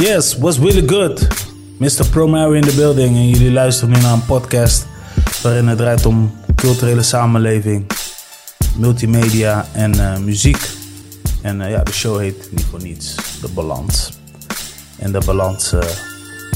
[0.00, 1.28] Yes, was really good.
[1.78, 2.10] Mr.
[2.10, 3.16] Promare in the building.
[3.16, 4.86] En jullie luisteren nu naar een podcast
[5.42, 7.86] waarin het draait om culturele samenleving,
[8.76, 10.70] multimedia en eh, muziek.
[11.42, 14.10] En eh, ja, de show heet niet voor niets De Balans.
[14.98, 15.80] En de balans eh,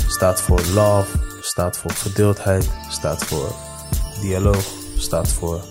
[0.09, 3.55] staat voor love, staat voor verdeeldheid, staat voor
[4.21, 4.65] dialoog,
[4.99, 5.65] staat voor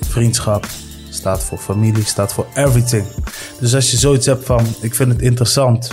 [0.00, 0.66] vriendschap,
[1.10, 3.06] staat voor familie, staat voor everything.
[3.60, 5.90] Dus als je zoiets hebt van, ik vind het interessant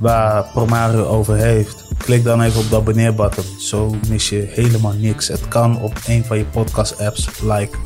[0.00, 3.44] waar Promario over heeft, klik dan even op de abonneerbutton.
[3.60, 5.28] Zo mis je helemaal niks.
[5.28, 7.76] Het kan op een van je podcast apps, like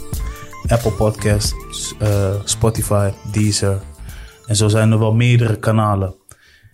[0.69, 3.83] Apple Podcasts, eh, Spotify, Deezer.
[4.47, 6.15] En zo zijn er wel meerdere kanalen.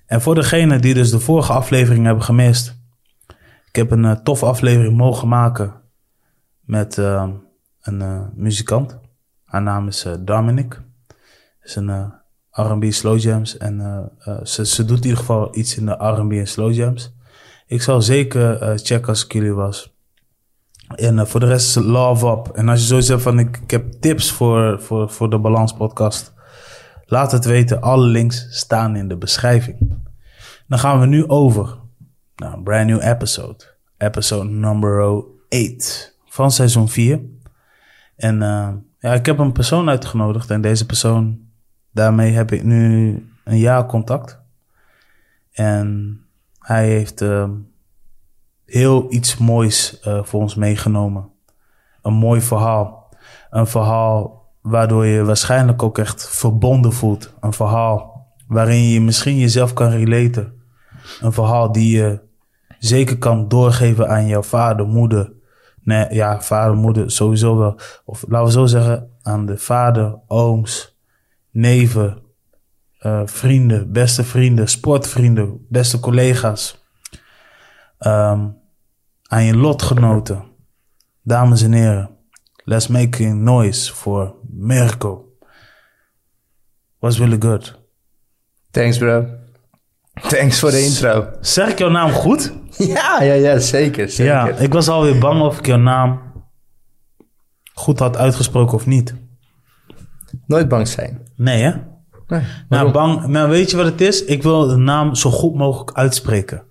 [0.06, 2.76] En voor degenen die dus de vorige aflevering hebben gemist,
[3.68, 5.74] ik heb een uh, toffe aflevering mogen maken
[6.60, 7.28] met uh,
[7.80, 8.98] een muzikant.
[9.44, 10.82] Haar naam is Dominic.
[11.62, 12.12] Is een
[12.56, 14.10] R&B slow jams en
[14.42, 17.15] ze, ze doet in ieder geval iets in de R&B en slow jams.
[17.66, 19.96] Ik zal zeker checken als ik jullie was.
[20.95, 22.48] En voor de rest love up.
[22.54, 25.73] En als je zoiets hebt van ik, ik heb tips voor, voor, voor de Balans
[25.73, 26.35] podcast.
[27.04, 27.80] Laat het weten.
[27.80, 30.04] Alle links staan in de beschrijving.
[30.66, 31.79] Dan gaan we nu over
[32.37, 33.65] naar een brand new episode.
[33.98, 37.20] Episode number 8 van seizoen 4.
[38.16, 40.51] En uh, ja, ik heb een persoon uitgenodigd.
[40.51, 41.38] En deze persoon,
[41.96, 44.40] daarmee heb ik nu een jaar contact.
[45.52, 46.20] En
[46.58, 47.48] hij heeft uh,
[48.64, 51.28] heel iets moois uh, voor ons meegenomen.
[52.02, 53.08] Een mooi verhaal.
[53.50, 57.34] Een verhaal waardoor je waarschijnlijk ook echt verbonden voelt.
[57.40, 60.52] Een verhaal waarin je misschien jezelf kan relaten.
[61.20, 62.20] Een verhaal die je
[62.78, 65.32] zeker kan doorgeven aan jouw vader, moeder.
[65.82, 67.78] Nee, ja, vader, moeder sowieso wel.
[68.04, 70.95] Of laten we zo zeggen, aan de vader, ooms,
[71.56, 72.22] neven,
[73.00, 76.84] uh, vrienden, beste vrienden, sportvrienden, beste collega's.
[77.98, 78.59] Um,
[79.22, 80.44] aan je lotgenoten.
[81.22, 82.10] Dames en heren,
[82.64, 85.25] let's make a noise for Mirko.
[86.98, 87.78] Was really good.
[88.70, 89.26] Thanks bro.
[90.12, 91.28] Thanks voor de intro.
[91.41, 92.53] Zeg ik jouw naam goed?
[92.78, 94.09] Ja, ja, ja, zeker.
[94.09, 94.32] zeker.
[94.32, 96.22] Ja, ik was alweer bang of ik jouw naam
[97.75, 99.14] goed had uitgesproken of niet.
[100.46, 101.20] Nooit bang zijn.
[101.34, 101.72] Nee, hè?
[102.28, 104.24] Nee, nou, bang, maar weet je wat het is?
[104.24, 106.62] Ik wil de naam zo goed mogelijk uitspreken.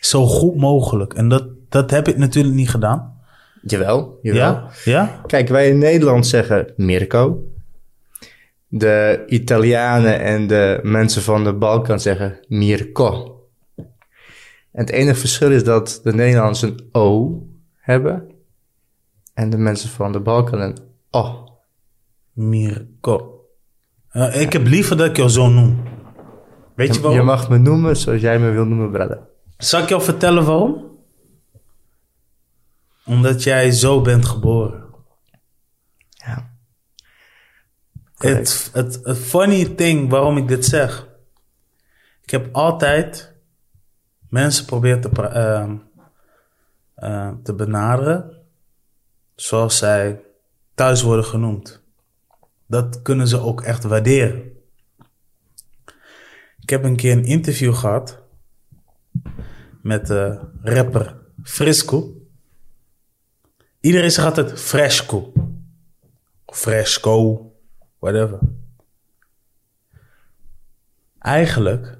[0.00, 1.14] Zo goed mogelijk.
[1.14, 3.20] En dat, dat heb ik natuurlijk niet gedaan.
[3.62, 4.40] Jawel, jawel.
[4.40, 4.70] Ja?
[4.84, 5.20] Ja?
[5.26, 7.46] Kijk, wij in Nederland zeggen Mirko.
[8.68, 13.40] De Italianen en de mensen van de Balkan zeggen Mirko.
[14.72, 17.38] En het enige verschil is dat de Nederlanders een O
[17.76, 18.30] hebben.
[19.34, 20.78] En de mensen van de Balkan een
[21.10, 21.41] O.
[22.32, 23.46] Mirko.
[24.12, 25.82] Uh, ik heb liever dat ik jou zo noem.
[26.74, 27.20] Weet je, Je, waarom?
[27.20, 29.20] je mag me noemen zoals jij me wil noemen, brother.
[29.56, 30.90] Zal ik jou vertellen waarom?
[33.04, 34.84] Omdat jij zo bent geboren.
[36.10, 36.50] Ja.
[38.16, 41.08] Het, het, het funny thing waarom ik dit zeg.
[42.22, 43.34] Ik heb altijd
[44.28, 45.76] mensen proberen te, ehm,
[46.94, 48.36] eh, te benaderen
[49.34, 50.24] zoals zij
[50.74, 51.81] thuis worden genoemd.
[52.72, 54.52] Dat kunnen ze ook echt waarderen.
[56.60, 58.22] Ik heb een keer een interview gehad
[59.82, 62.26] met de rapper Frisco.
[63.80, 65.32] Iedereen zegt altijd Fresco.
[66.46, 67.46] Fresco,
[67.98, 68.38] whatever.
[71.18, 71.98] Eigenlijk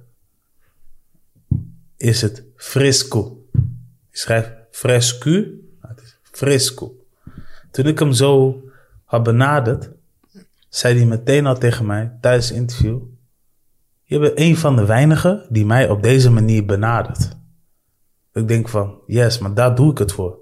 [1.96, 3.46] is het Frisco.
[4.10, 5.44] Je schrijft Fresco,
[5.80, 7.06] maar het is Frisco.
[7.70, 8.62] Toen ik hem zo
[9.04, 10.00] had benaderd,
[10.74, 12.98] zei hij meteen al tegen mij tijdens het interview:
[14.02, 17.36] Je bent een van de weinigen die mij op deze manier benadert.
[18.32, 20.38] Ik denk van, yes, maar daar doe ik het voor.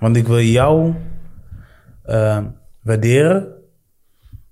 [0.00, 0.94] Want ik wil jou
[2.06, 2.44] uh,
[2.82, 3.54] waarderen,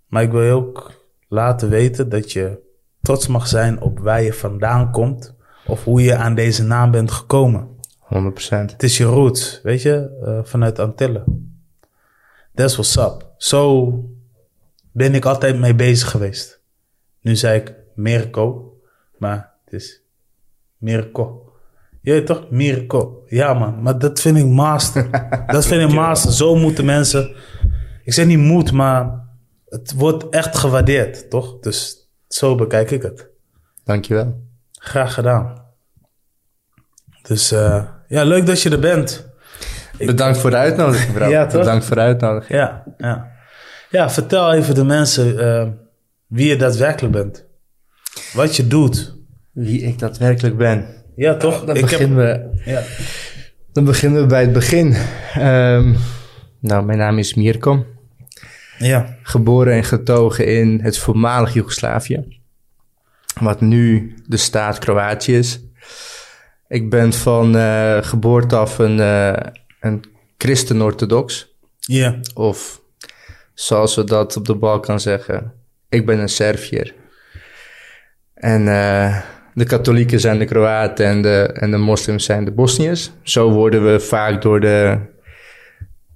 [0.07, 0.93] maar ik wil je ook
[1.29, 2.59] laten weten dat je
[3.01, 5.37] trots mag zijn op waar je vandaan komt
[5.67, 7.69] of hoe je aan deze naam bent gekomen.
[8.15, 8.49] 100%.
[8.49, 11.55] Het is je roots, weet je, uh, vanuit Antillen.
[12.55, 13.33] That's what's up.
[13.37, 13.91] Zo
[14.97, 16.61] ben ik altijd mee bezig geweest.
[17.21, 18.77] Nu zei ik Mirko,
[19.19, 20.03] maar het is
[20.77, 21.53] Mirko.
[22.01, 22.51] Je toch?
[22.51, 23.23] Mirko.
[23.27, 25.11] Ja man, maar dat vind ik master.
[25.47, 26.33] dat vind ik master.
[26.33, 27.35] Zo moeten mensen...
[28.05, 29.25] Ik zeg niet moet, maar
[29.69, 31.59] het wordt echt gewaardeerd, toch?
[31.61, 33.29] Dus zo bekijk ik het.
[33.85, 34.41] Dankjewel.
[34.73, 35.65] Graag gedaan.
[37.23, 39.29] Dus uh, ja, leuk dat je er bent.
[39.99, 41.29] Bedankt voor de uitnodiging.
[41.29, 41.61] Ja, toch?
[41.61, 42.59] Bedankt voor de uitnodiging.
[42.59, 43.35] Ja, ja.
[43.91, 45.69] Ja vertel even de mensen uh,
[46.27, 47.45] wie je daadwerkelijk bent.
[48.33, 49.15] Wat je doet.
[49.53, 50.87] wie ik daadwerkelijk ben.
[51.17, 51.65] Ja, toch?
[51.65, 52.83] Dan Ik heb- beginnen, we, Ja.
[53.73, 54.93] dan beginnen we bij het begin.
[55.35, 55.95] Ehm,
[56.61, 57.87] nou, mijn naam is Mirko.
[58.79, 59.17] Ja.
[59.23, 62.41] Geboren en getogen in het voormalig Joegoslavië.
[63.41, 65.61] Wat nu de staat Kroatië is.
[66.69, 69.33] Ik ben van eh, geboorte af een, eh,
[69.81, 70.05] een
[70.39, 71.55] christen-orthodox.
[71.81, 72.19] Ja.
[72.35, 72.81] Of
[73.57, 75.53] zoals we dat op de Balkan zeggen,
[75.89, 76.95] ik ben een Serviër.
[78.35, 79.17] En eh,
[79.55, 83.11] de katholieken zijn de Kroaten en de, en de moslims zijn de Bosniërs.
[83.23, 84.99] Zo worden we vaak door de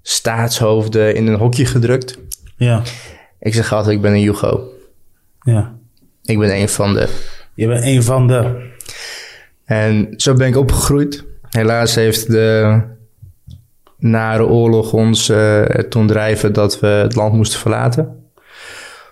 [0.03, 2.19] staatshoofden in een hokje gedrukt.
[2.57, 2.83] Ja.
[3.39, 4.69] Ik zeg altijd, ik ben een Jugo.
[5.41, 5.75] Ja.
[6.23, 7.09] Ik ben een van de...
[7.55, 8.69] Je bent een van de...
[9.65, 11.25] En zo ben ik opgegroeid.
[11.49, 12.81] Helaas heeft de
[14.01, 18.05] nare oorlog ons eh toen drijven dat we het land moesten verlaten.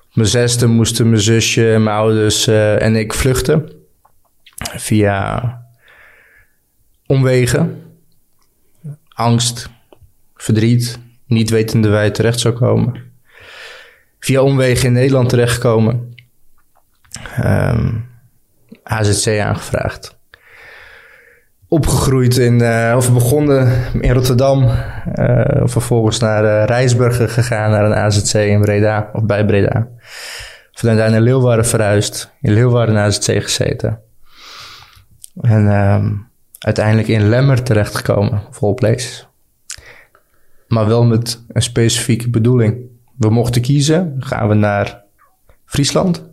[0.08, 3.72] Op mijn zesde moesten mijn zusje, mijn ouders eh, en ik vluchten.
[4.76, 5.62] Via
[7.06, 7.82] omwegen.
[9.08, 9.70] Angst,
[10.34, 13.02] verdriet, niet wetende waar je terecht zou komen.
[14.18, 16.14] Via omwegen in Nederland terechtkomen.
[17.36, 18.06] Ehm
[18.82, 20.17] AZC aangevraagd
[21.68, 24.68] opgegroeid in, eh, of begonnen in Rotterdam.
[25.12, 29.88] eh, vervolgens naar Rijsburgen gegaan, naar een AZC in Breda, of bij Breda.
[30.72, 32.32] Vanuit daar naar Leeuwarden verhuisd.
[32.40, 34.00] In Leeuwarden AZC gezeten.
[35.40, 36.12] En ehm,
[36.58, 39.28] uiteindelijk in Lemmer terechtgekomen, of all places.
[40.68, 42.76] Maar wel met een specifieke bedoeling.
[43.16, 45.02] We mochten kiezen, gaan we naar
[45.64, 46.24] Friesland?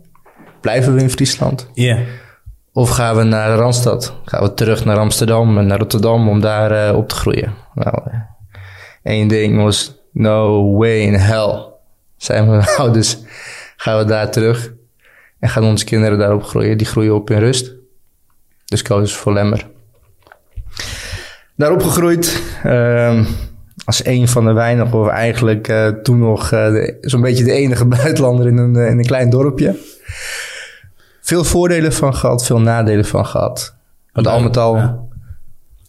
[0.61, 1.69] Blijven we in Friesland?
[1.73, 1.99] Ja.
[2.77, 4.13] Of gaan we naar Randstad?
[4.25, 7.53] Gaan we terug naar Amsterdam en naar Rotterdam om daar eh, op te groeien?
[7.73, 8.19] Nou, eh,
[9.03, 11.65] één ding was no way in hell.
[12.17, 13.17] Zijn mijn ouders,
[13.77, 14.73] gaan we daar terug
[15.39, 16.77] en gaan onze kinderen daarop groeien.
[16.77, 17.73] Die groeien op in rust.
[18.65, 19.67] Dus kozen ze voor Lemmer.
[21.55, 22.41] Daar opgegroeid.
[22.63, 23.23] ehm,
[23.85, 26.47] als een van de weinigen, of eigenlijk eh, toen nog
[27.01, 29.75] zo'n beetje de enige buitenlander in een, in een klein dorpje
[31.25, 33.75] veel voordelen van gehad, veel nadelen van gehad.
[34.13, 34.99] Want al met al, Ja.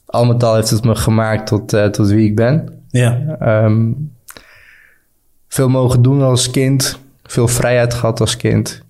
[0.07, 2.83] al met al heeft het me gemaakt tot, eh, tot wie ik ben.
[2.89, 3.37] Ja.
[3.39, 3.93] Ehm,
[5.49, 8.83] veel mogen doen als kind, veel vrijheid gehad als kind.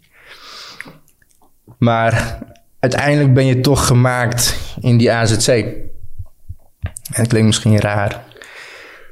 [1.79, 2.39] Maar
[2.81, 5.49] uiteindelijk ben je toch gemaakt in die AZC.
[5.49, 5.83] En
[7.17, 8.23] dat klinkt misschien raar.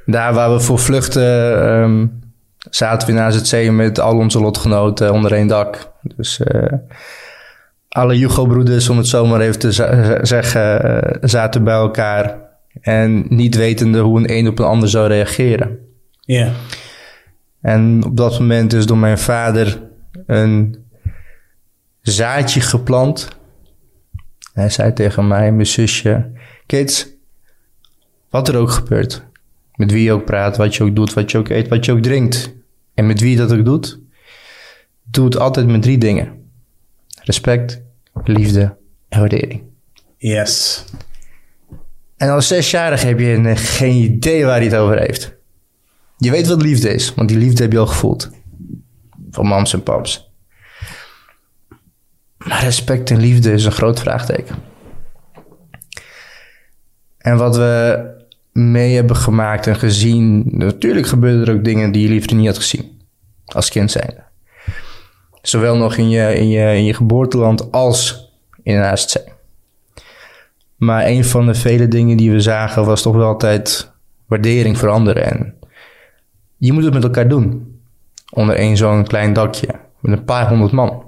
[0.05, 2.07] Daar waar we voor vluchten ehm,
[2.69, 5.91] zaten we in AZC met al onze lotgenoten onder één dak.
[6.01, 6.73] Dus eh,
[7.95, 9.71] alle Jugo-broeders, om het zo maar even te
[10.21, 12.43] zeggen, eh, zaten bij elkaar.
[12.81, 15.79] En niet wetende hoe een een op een ander zou reageren.
[16.19, 16.51] Ja.
[17.61, 19.81] En op dat moment is door mijn vader
[20.25, 20.85] een
[22.01, 23.27] zaadje geplant.
[24.53, 26.31] Hij zei tegen mij, mijn zusje,
[26.65, 27.07] kids,
[28.29, 29.23] wat er ook gebeurt,
[29.75, 31.91] met wie je ook praat, wat je ook doet, wat je ook eet, wat je
[31.91, 32.55] ook drinkt,
[32.93, 33.99] en met wie je dat ook doet,
[35.03, 36.43] doe het altijd met drie dingen.
[37.23, 37.83] Respect,
[38.23, 38.77] liefde
[39.09, 39.63] en waardering.
[40.17, 40.83] Yes.
[42.17, 45.33] En als zesjarige heb je geen idee waar hij het over heeft.
[46.17, 48.29] Je weet wat liefde is, want die liefde heb je al gevoeld.
[49.31, 50.31] Van mams en paps.
[52.37, 54.55] Maar respect en liefde is een groot vraagteken.
[57.17, 58.03] En wat we
[58.51, 60.43] mee hebben gemaakt en gezien...
[60.45, 63.01] Natuurlijk gebeuren er ook dingen die je liever niet had gezien.
[63.45, 64.23] Als kind zijnde.
[65.47, 68.29] Zowel nog in je, in je, in je geboorteland als
[68.63, 69.15] in een AZC.
[70.75, 73.91] Maar een van de vele dingen die we zagen was toch wel altijd
[74.27, 75.31] waardering voor anderen.
[75.31, 75.53] En
[76.57, 77.79] je moet het met elkaar doen.
[78.33, 79.67] Onder één zo'n klein dakje.
[79.99, 81.03] Met een paar honderd man.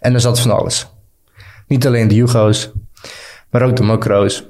[0.00, 0.86] En er zat van alles.
[1.66, 2.70] Niet alleen de Jugo's,
[3.50, 4.44] maar ook de Mokro's.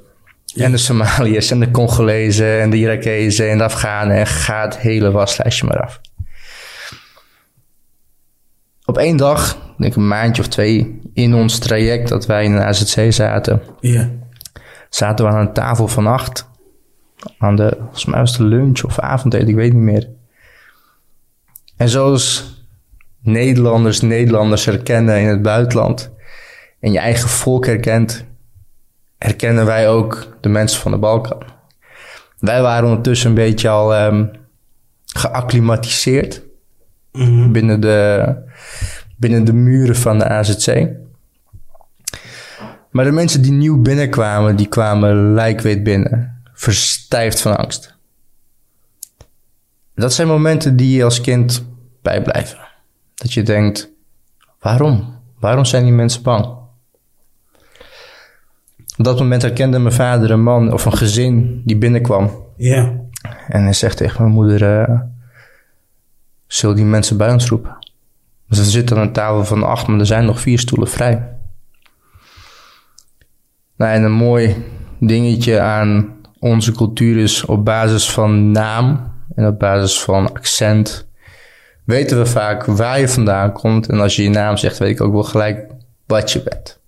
[0.54, 4.16] En de Somaliërs en de Congolezen en de Irakezen en de Afghanen.
[4.16, 6.00] En ga het hele waslijstje maar af.
[8.90, 12.52] Op één dag, denk ik een maandje of twee, in ons traject dat wij in
[12.52, 13.62] een AZC zaten,
[14.88, 16.48] zaten we aan een tafel van acht.
[17.38, 20.08] Aan de, volgens mij was het lunch of avondeten, ik weet niet meer.
[21.76, 22.54] En zoals
[23.22, 26.10] Nederlanders Nederlanders herkennen in het buitenland
[26.80, 28.24] en je eigen volk herkent,
[29.18, 31.42] herkennen wij ook de mensen van de Balkan.
[32.38, 34.26] Wij waren ondertussen een beetje al ehm
[35.06, 36.48] geacclimatiseerd
[37.12, 37.52] Mhm.
[37.52, 38.34] binnen de,
[39.16, 40.88] binnen de muren van de AZC.
[42.90, 47.98] Maar de mensen die nieuw binnenkwamen, die kwamen lijkwit binnen, verstijfd van angst.
[49.94, 51.64] Dat zijn momenten die je als kind
[52.02, 52.58] bijblijven.
[53.14, 53.90] Dat je denkt,
[54.60, 55.18] waarom?
[55.38, 56.44] Waarom zijn die mensen bang?
[58.96, 62.30] Op dat moment herkende mijn vader een man of een gezin die binnenkwam.
[62.56, 62.92] Ja.
[63.48, 65.00] En hij zegt tegen mijn moeder, uh,
[66.46, 67.76] zul die mensen bij ons roepen?
[68.50, 71.28] Dus er zit aan een tafel van acht, maar er zijn nog vier stoelen vrij.
[73.76, 74.64] Nou, en een mooi
[74.98, 81.08] dingetje aan onze cultuur is op basis van naam en op basis van accent
[81.84, 83.88] weten we vaak waar je vandaan komt.
[83.88, 85.70] En als je je naam zegt, weet ik ook wel gelijk
[86.06, 86.80] wat je bent.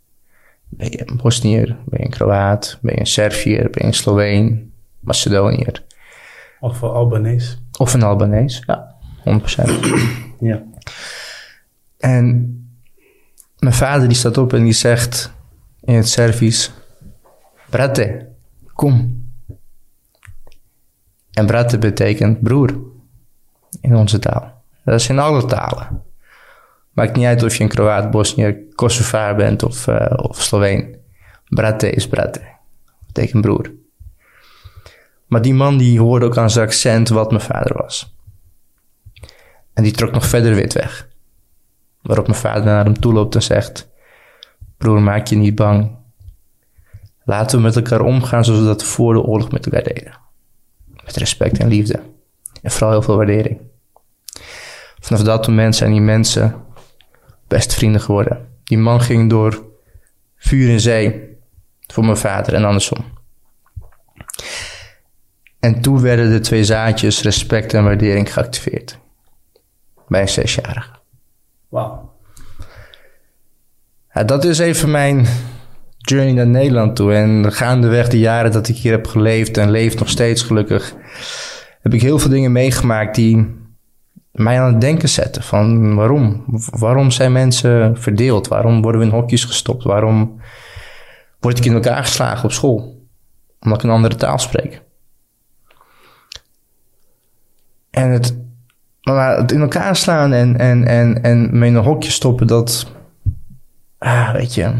[0.68, 1.66] Ben je een Bosnier?
[1.66, 2.78] Ben je een Kroaat?
[2.80, 3.62] Ben je een Serviër?
[3.62, 4.72] Ben je een Sloveen?
[5.00, 5.82] Macedoniër?
[6.60, 7.58] Of een Albanees.
[7.78, 9.40] Of een Albanees, ja, 100%.
[10.40, 10.62] Ja.
[12.02, 12.56] En
[13.58, 15.32] mijn vader die staat op en die zegt
[15.80, 16.72] in het Servisch:
[17.70, 18.28] Brate,
[18.74, 19.20] kom.
[21.32, 22.80] En brate betekent broer
[23.80, 24.62] in onze taal.
[24.84, 26.02] Dat is in alle talen.
[26.92, 30.96] Maakt niet uit of je een Kroaat, Bosniër, Kosovaar bent of, uh, of Sloveen.
[31.48, 32.40] Brate is brate.
[33.06, 33.72] Betekent broer.
[35.26, 38.16] Maar die man die hoorde ook aan zijn accent wat mijn vader was.
[39.72, 41.10] En die trok nog verder wit weg.
[42.02, 43.90] Waarop mijn vader naar hem toe loopt en zegt:
[44.76, 45.96] Broer, maak je niet bang.
[47.24, 50.18] Laten we met elkaar omgaan zoals we dat voor de oorlog met elkaar deden.
[51.04, 52.00] Met respect en liefde.
[52.62, 53.60] En vooral heel veel waardering.
[55.00, 56.64] Vanaf dat moment zijn die mensen
[57.48, 58.48] best vrienden geworden.
[58.64, 59.64] Die man ging door
[60.36, 61.36] vuur en zee
[61.86, 63.04] voor mijn vader en andersom.
[65.60, 68.98] En toen werden de twee zaadjes respect en waardering geactiveerd.
[70.08, 71.01] Bij een zesjarige.
[71.72, 72.10] Wauw.
[74.26, 75.26] Dat is even mijn
[75.98, 77.14] journey naar Nederland toe.
[77.14, 80.94] En gaandeweg de jaren dat ik hier heb geleefd en leef nog steeds gelukkig,
[81.80, 83.60] heb ik heel veel dingen meegemaakt die
[84.32, 85.42] mij aan het denken zetten.
[85.42, 86.44] Van waarom?
[86.70, 88.48] Waarom zijn mensen verdeeld?
[88.48, 89.84] Waarom worden we in hokjes gestopt?
[89.84, 90.40] Waarom
[91.40, 93.06] word ik in elkaar geslagen op school?
[93.60, 94.82] Omdat ik een andere taal spreek.
[97.90, 98.36] En het,
[99.02, 102.86] maar het in elkaar slaan en, en, en, en me in een hokje stoppen, dat.
[103.98, 104.72] Ah, weet je.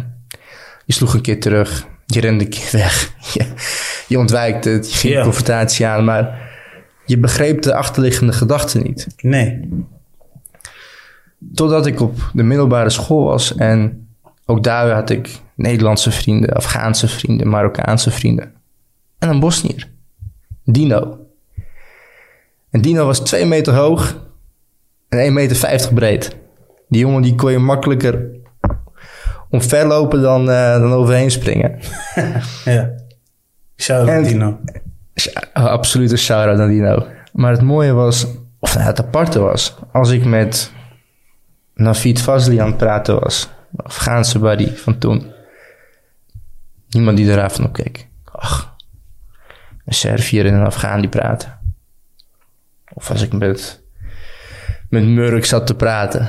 [0.85, 1.87] Je sloeg een keer terug.
[2.07, 3.13] Je rende een keer weg.
[3.33, 3.47] Je,
[4.09, 4.93] je ontwijkt het.
[4.93, 5.23] Je ging Ja.
[5.23, 6.05] confrontatie aan.
[6.05, 6.51] Maar
[7.07, 9.07] je begreep de achterliggende gedachten niet.
[9.21, 9.69] Nee.
[11.55, 13.55] Totdat ik op de middelbare school was.
[13.55, 14.07] En
[14.47, 18.53] ook daar had ik Nederlandse vrienden, Afghaanse vrienden, Marokkaanse vrienden.
[19.19, 19.89] En een Bosnier.
[20.65, 21.19] Dino.
[22.73, 24.17] En Dino was 2 meter hoog
[25.09, 26.37] en 1,50 meter breed.
[26.89, 28.27] Die jongen die kon je makkelijker
[29.51, 31.79] omverlopen dan, eh, dan overheen springen.
[32.65, 32.91] Ja.
[33.77, 34.59] Shout-out En- Dino.
[35.55, 37.07] Oh, absoluut een shout-out aan Dino.
[37.33, 38.27] Maar het mooie was,
[38.59, 40.73] of nou, het aparte was, als ik met
[41.75, 45.33] Navid Fazli aan het praten was, de Afghaanse buddy van toen,
[46.89, 48.09] niemand die er van op keek.
[48.25, 48.77] Ach,
[49.85, 51.59] een Serviër en een Afghaan die praten.
[52.95, 53.83] Of als ik met,
[54.89, 56.29] met Murk zat te praten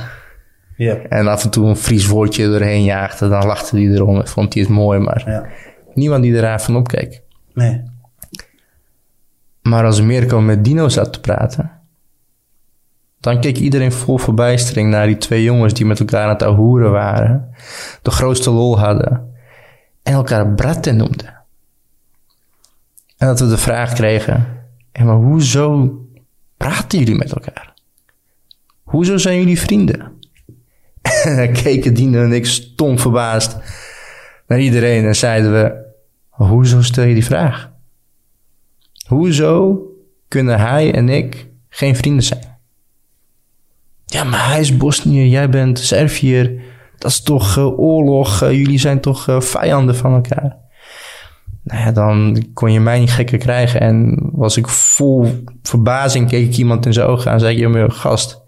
[0.77, 0.95] Ja.
[0.95, 4.53] en af en toe een Fries woordje doorheen jaagde, dan lachte hij erom en vond
[4.53, 5.45] hij het mooi, maar Ja.
[5.93, 7.21] niemand die er van opkeek.
[7.53, 7.83] Nee.
[9.61, 11.71] Maar als Mirko met Dino zat te praten,
[13.19, 16.91] dan keek iedereen vol verbijstering naar die twee jongens die met elkaar aan het ahoeren
[16.91, 17.49] waren,
[18.01, 19.33] de grootste lol hadden
[20.03, 21.41] en elkaar bratte noemden.
[23.17, 24.47] En dat we de vraag kregen:
[24.91, 25.91] "Hé, maar hoezo
[26.63, 27.73] praten jullie met elkaar?
[28.83, 30.19] Hoezo zijn jullie vrienden?
[31.01, 33.57] En dan keken Dino en ik stom verbaasd
[34.47, 35.93] naar iedereen en zeiden we:
[36.29, 37.71] Hoezo stel je die vraag?
[39.07, 39.81] Hoezo
[40.27, 42.57] kunnen hij en ik geen vrienden zijn?
[44.05, 46.61] Ja, maar hij is Bosniër, jij bent Serviër.
[46.97, 50.62] Dat is toch eh, oorlog, eh, jullie zijn toch eh, vijanden van elkaar?
[51.63, 53.79] Nou ja, dan kon je mij niet gekker krijgen.
[53.81, 57.59] En was ik vol verbazing, keek ik iemand in zijn ogen aan en zei ik...
[57.59, 58.41] "Ja, maar gast,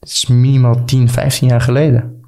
[0.00, 2.22] het is minimaal 10, 15 jaar geleden.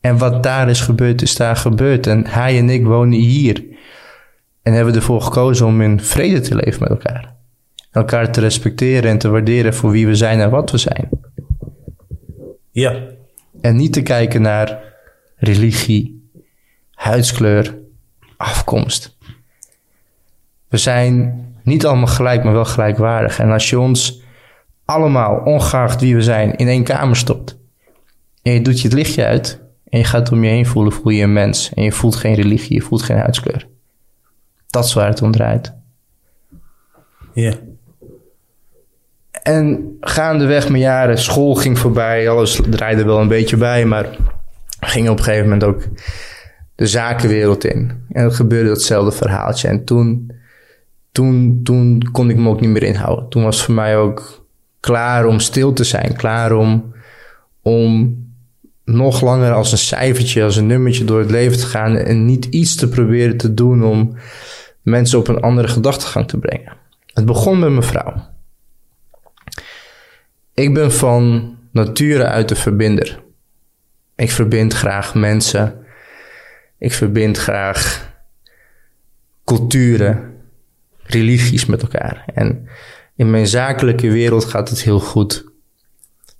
[0.00, 2.06] En wat daar is gebeurd, is daar gebeurd.
[2.06, 3.64] En hij en ik wonen hier.
[4.62, 7.34] En hebben ervoor gekozen om in vrede te leven met elkaar.
[7.90, 11.08] Elkaar te respecteren en te waarderen voor wie we zijn en wat we zijn.
[12.70, 12.98] Ja.
[13.60, 14.78] En niet te kijken naar
[15.36, 16.28] religie,
[16.90, 17.78] huidskleur,
[18.40, 19.16] afkomst.
[20.68, 23.38] We zijn niet allemaal gelijk, maar wel gelijkwaardig.
[23.38, 24.22] En als je ons
[24.84, 27.58] allemaal, ongeacht wie we zijn, in één kamer stopt.
[28.42, 29.60] En je doet je het lichtje uit.
[29.88, 31.74] En je gaat om je heen voelen, voel je een mens.
[31.74, 33.68] En je voelt geen religie, je voelt geen huidskleur.
[34.66, 35.74] Dat is waar het om draait.
[37.32, 37.54] Ja.
[39.42, 44.16] En gaandeweg mijn jaren, school ging voorbij, alles draaide wel een beetje bij, maar
[44.80, 45.82] ging op een gegeven moment ook
[46.80, 47.92] de zakenwereld in.
[48.08, 49.68] En het gebeurde datzelfde verhaaltje.
[49.68, 50.32] En toen,
[51.12, 53.28] toen, toen kon ik me ook niet meer inhouden.
[53.28, 54.46] Toen was voor mij ook
[54.80, 56.16] klaar om stil te zijn.
[56.16, 56.94] Klaar om,
[57.62, 58.16] om
[58.84, 61.96] nog langer als een cijfertje, als een nummertje door het leven te gaan.
[61.96, 64.16] En niet iets te proberen te doen om
[64.82, 66.76] mensen op een andere gedachtegang te brengen.
[67.06, 68.14] Het begon met mijn vrouw.
[70.54, 73.22] Ik ben van nature uit de verbinder.
[74.16, 75.79] Ik verbind graag mensen.
[76.80, 78.12] Ik verbind graag
[79.44, 80.36] culturen,
[81.02, 82.24] religies met elkaar.
[82.34, 82.68] En
[83.16, 85.44] in mijn zakelijke wereld gaat het heel goed.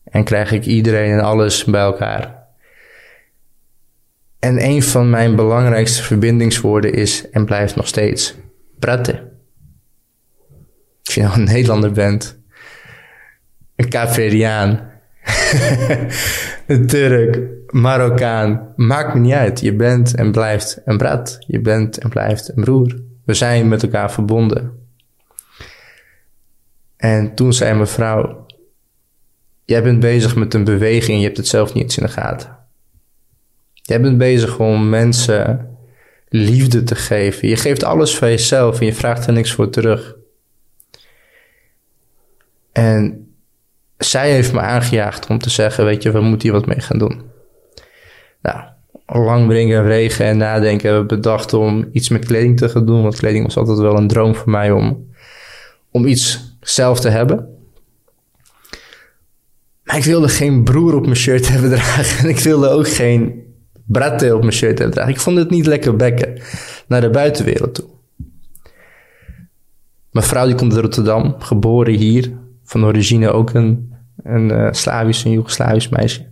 [0.04, 2.38] En krijg ik iedereen en alles bij elkaar.
[4.38, 8.35] En een van mijn belangrijkste verbindingswoorden is en blijft nog steeds
[8.78, 9.30] praten.
[11.04, 12.38] Als je nou een Nederlander bent,
[13.76, 14.90] een Caverdiaan,
[16.66, 19.61] een Turk, Marokkaan, maakt me niet uit.
[19.61, 21.39] Je bent en blijft een brat.
[21.47, 23.00] Je bent en blijft een broer.
[23.25, 24.79] We zijn met elkaar verbonden.
[26.97, 28.47] En toen zei mijn vrouw:
[29.65, 32.59] Jij bent bezig met een beweging, je hebt het zelf niet in de gaten.
[33.73, 35.69] Jij bent bezig om mensen
[36.29, 37.49] liefde te geven.
[37.49, 40.15] Je geeft alles van jezelf en je vraagt er niks voor terug.
[42.73, 43.33] En
[43.99, 46.99] zij heeft me aangejaagd om te zeggen: Weet je, we moeten hier wat mee gaan
[46.99, 47.29] doen.
[48.42, 48.61] Nou,
[49.06, 53.02] lang brengen, regen en nadenken hebben we bedacht om iets met kleding te gaan doen.
[53.02, 55.12] Want kleding was altijd wel een droom voor mij om,
[55.90, 57.49] om iets zelf te hebben.
[59.82, 62.25] Maar ik wilde geen broer op mijn shirt hebben dragen.
[62.25, 63.42] En ik wilde ook geen
[63.87, 65.12] bratte op mijn shirt hebben dragen.
[65.12, 66.40] Ik vond het niet lekker bekken
[66.88, 67.88] naar de buitenwereld toe.
[70.11, 72.32] Mijn vrouw die komt uit Rotterdam, geboren hier.
[72.64, 76.29] Van origine ook een, een uh, Slavisch, een Joegoslavisch meisje.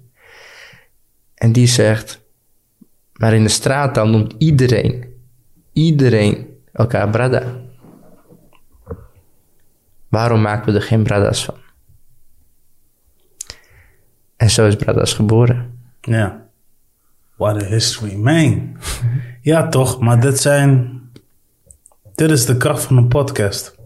[1.38, 2.20] En die zegt,
[3.12, 5.06] maar in de straat dan noemt iedereen,
[5.72, 7.56] iedereen elkaar brada.
[10.08, 11.54] Waarom maken we er geen brada's van?
[14.36, 15.78] En zo is Brada's geboren.
[16.00, 16.46] Ja.
[17.36, 18.76] What a history, man.
[19.40, 21.00] ja, toch, maar dit zijn.
[22.14, 23.76] Dit is de kracht van een podcast.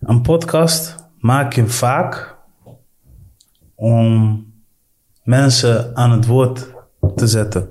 [0.00, 2.36] Een podcast maak je vaak
[3.74, 4.46] om
[5.28, 6.68] mensen aan het woord
[7.16, 7.70] te zetten.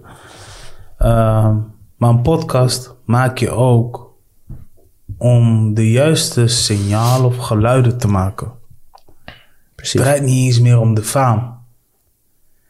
[0.99, 1.55] Uh,
[1.95, 4.15] maar een podcast maak je ook
[5.17, 8.51] om de juiste signalen of geluiden te maken.
[9.75, 9.93] Precies.
[9.93, 11.59] Het draait niet eens meer om de faam.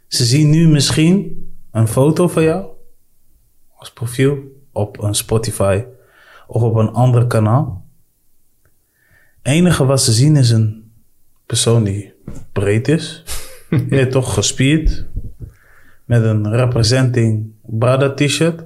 [0.08, 2.66] Ze zien nu misschien een foto van jou
[3.76, 4.38] als profiel
[4.72, 5.84] op een Spotify
[6.48, 7.86] of op een ander kanaal.
[9.42, 10.92] Het enige wat ze zien is een
[11.46, 12.14] persoon die
[12.52, 13.24] breed is,
[13.90, 15.06] je toch gespierd,
[16.06, 18.64] met een representing Brada t-shirt.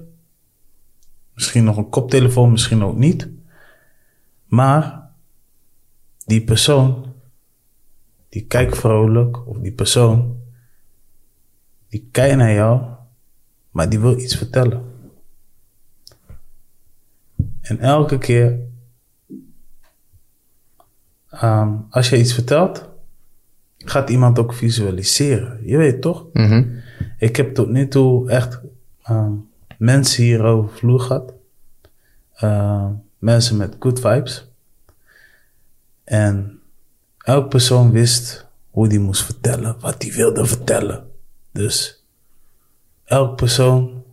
[1.33, 3.29] Misschien nog een koptelefoon, misschien ook niet.
[4.45, 5.09] Maar
[6.25, 7.13] die persoon,
[8.29, 10.39] die kijkt vrolijk, of die persoon,
[11.87, 12.81] die kijkt naar jou,
[13.71, 14.83] maar die wil iets vertellen.
[17.61, 18.59] En elke keer,
[21.43, 22.90] um, als je iets vertelt,
[23.85, 25.59] gaat iemand ook visualiseren.
[25.63, 26.25] Je weet toch?
[26.33, 26.79] Mm
[27.17, 28.59] Ik heb tot nu toe echt
[29.09, 31.33] um, mensen hier over vloer gehad.
[32.43, 34.49] Uh, mensen met good vibes.
[36.03, 36.59] En
[37.17, 41.07] elk persoon wist hoe die moest vertellen, wat hij wilde vertellen.
[41.51, 42.03] Dus
[43.03, 44.03] elk persoon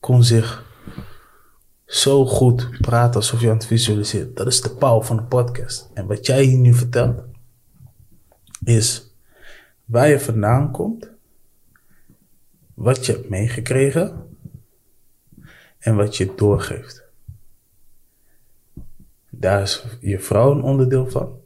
[0.00, 0.64] kon zich
[1.86, 4.34] zo goed praten alsof je aan het visualiseren.
[4.34, 5.90] Dat is de power van de podcast.
[5.94, 7.22] En wat jij hier nu vertelt,
[8.64, 9.14] is
[9.84, 11.10] waar je vandaan komt,
[12.74, 14.26] wat je hebt meegekregen
[15.78, 17.04] en wat je doorgeeft.
[19.30, 21.40] Daar is je vrouw een onderdeel van.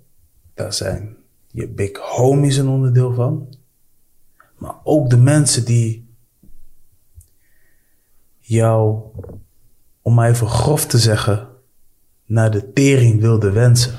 [0.55, 3.55] Daar zijn je big homies een onderdeel van.
[4.59, 6.09] Maar ook de mensen die
[8.39, 9.03] jou,
[10.03, 11.49] om maar even grof te zeggen,
[12.25, 13.95] naar de tering wilde wensen.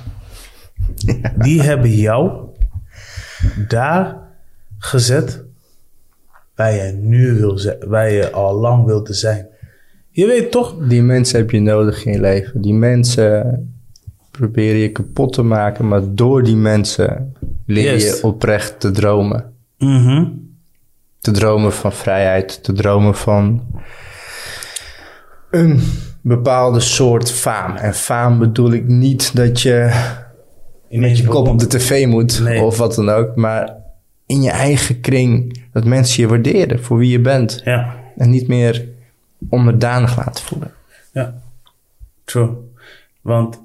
[1.44, 2.51] Die hebben jou
[3.68, 4.18] daar
[4.78, 5.44] gezet
[6.56, 9.48] waar je nu wil zijn, waar je al lang wilde zijn.
[10.10, 10.76] Je weet toch?
[10.88, 12.62] Die mensen heb je nodig in je leven.
[12.62, 13.66] Die mensen
[14.32, 17.36] proberen je kapot te maken, maar door die mensen
[17.66, 19.54] leer je oprecht te dromen.
[19.78, 20.26] Mhm.
[21.20, 23.64] Te dromen van vrijheid, te dromen van
[25.52, 25.82] een
[26.22, 27.76] bepaalde soort faam.
[27.76, 30.10] En faam bedoel ik niet dat je
[31.00, 33.76] met je kop op de tv moet of wat dan ook, maar
[34.26, 37.62] in je eigen kring dat mensen je waarderen voor wie je bent.
[37.64, 37.96] Ja.
[38.18, 38.88] En niet meer
[39.50, 40.74] onderdanig laten voelen.
[41.12, 41.42] Ja,
[42.24, 42.50] true.
[43.22, 43.62] Want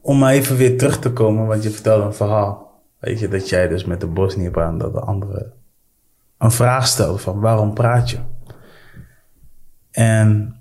[0.00, 2.82] om maar even weer terug te komen, want je vertelde een verhaal.
[2.98, 5.52] Weet je, dat jij dus met de Bosnië praat dat de andere
[6.38, 8.18] een vraag stelde van waarom praat je?
[9.90, 10.60] En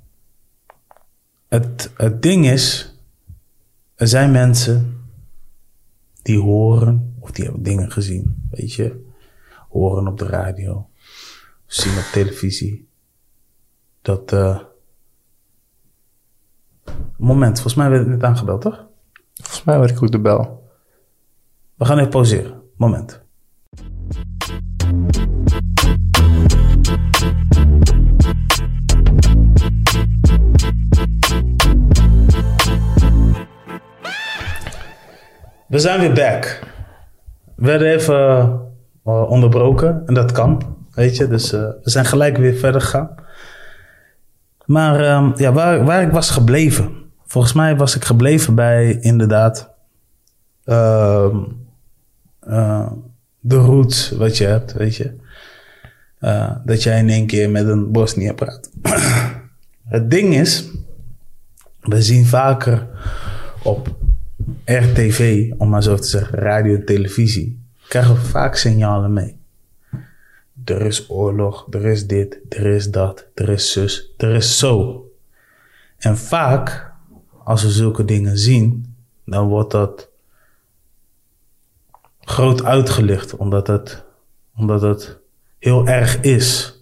[1.47, 2.95] het, het ding is,
[3.95, 4.96] er zijn mensen
[6.27, 9.05] die horen of die hebben dingen gezien, weet je.
[9.69, 10.89] Horen op de radio,
[11.65, 12.87] zien op televisie.
[14.01, 14.59] Dat, eh
[17.17, 18.85] moment, volgens mij werd het net aangebeld, toch?
[19.33, 20.69] Volgens mij werd ik ook de bel.
[21.75, 22.61] We gaan even pauzeren.
[22.75, 23.25] Moment.
[35.67, 36.59] We zijn weer back.
[37.55, 38.15] We werden even
[39.03, 41.27] eh, onderbroken en dat kan, weet je.
[41.27, 43.15] Dus eh, we zijn gelijk weer verder gegaan.
[44.65, 46.95] Maar ehm, ja, waar, waar ik was gebleven.
[47.25, 49.73] Volgens mij was ik gebleven bij inderdaad
[50.63, 51.37] ehm,
[52.39, 52.91] eh,
[53.39, 55.15] de roots wat je hebt, weet je.
[56.65, 58.69] Dat jij in één keer met een Bosnië praat.
[59.95, 60.69] Het ding is,
[61.79, 62.87] we zien vaker
[63.63, 63.96] op
[64.67, 69.37] RTV, om maar zo te zeggen, radio en televisie, krijgen we vaak signalen mee.
[70.65, 75.05] Er is oorlog, er is dit, er is dat, er is zus, er is zo.
[75.97, 76.91] En vaak,
[77.43, 80.09] als we zulke dingen zien, dan wordt dat
[82.19, 84.03] groot uitgelicht, omdat het,
[84.55, 85.17] omdat het
[85.59, 86.79] heel erg is.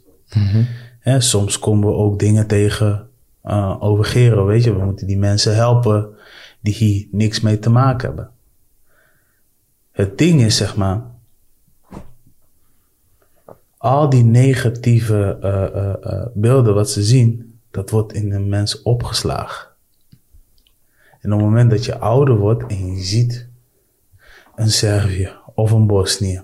[0.99, 3.09] Hè, soms komen we ook dingen tegen
[3.43, 4.75] uh, over Gero, weet je.
[4.75, 6.14] We moeten die mensen helpen
[6.65, 8.31] die hier niks mee te maken hebben.
[9.91, 11.01] Het ding is, zeg maar,
[13.77, 18.81] al die negatieve uh, uh, uh, beelden wat ze zien, dat wordt in een mens
[18.81, 19.67] opgeslagen.
[21.19, 23.49] En op het moment dat je ouder wordt en je ziet
[24.55, 26.43] een Servië of een Bosnië,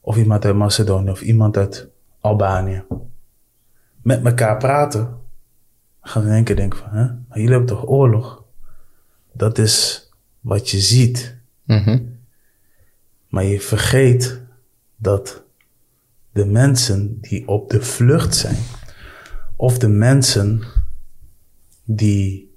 [0.00, 1.88] of iemand uit Macedonië of iemand uit
[2.20, 2.84] Albanië,
[4.02, 5.18] met elkaar praten,
[6.00, 8.43] gaan we keer denken van, hè, jullie hebben toch oorlog?
[9.34, 10.08] Dat is
[10.40, 11.36] wat je ziet.
[11.64, 11.98] Mhm.
[13.28, 14.40] Maar je vergeet
[14.96, 15.42] dat
[16.32, 18.56] de mensen die op de vlucht zijn,
[19.56, 20.62] of de mensen
[21.84, 22.56] die,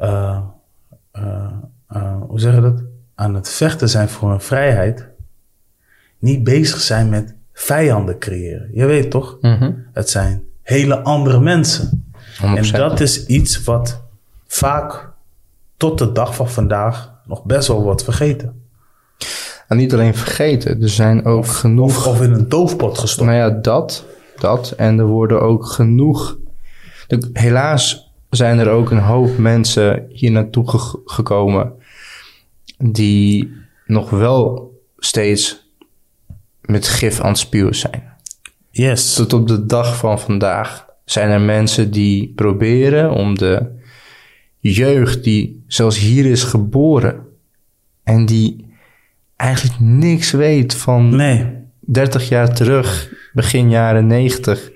[0.00, 0.40] uh,
[1.16, 1.52] uh,
[1.92, 2.82] uh, hoe zeg je dat,
[3.14, 5.08] aan het vechten zijn voor hun vrijheid,
[6.18, 8.70] niet bezig zijn met vijanden creëren.
[8.72, 9.38] Je weet toch?
[9.40, 9.72] Mhm.
[9.92, 12.12] Het zijn hele andere mensen.
[12.40, 12.72] 100%.
[12.72, 14.02] En dat is iets wat
[14.46, 15.12] vaak
[15.76, 18.62] tot de dag van vandaag nog best wel wordt vergeten.
[19.68, 22.06] En niet alleen vergeten, er zijn ook genoeg...
[22.06, 23.28] Of, of in een doofpot gestopt.
[23.28, 24.04] Nou ja, dat,
[24.38, 24.70] dat.
[24.70, 26.38] En er worden ook genoeg...
[27.06, 31.72] De- helaas zijn er ook een hoop mensen hier naartoe ge- gekomen...
[32.78, 33.52] die
[33.86, 35.68] nog wel steeds
[36.60, 38.12] met gif aan het spuwen zijn.
[38.70, 39.14] Yes.
[39.14, 43.82] Tot op de dag van vandaag zijn er mensen die proberen om de
[44.72, 47.26] jeugd die zelfs hier is geboren...
[48.02, 48.66] en die
[49.36, 51.62] eigenlijk niks weet van Nee.
[51.80, 54.70] 30 jaar terug, begin jaren 90,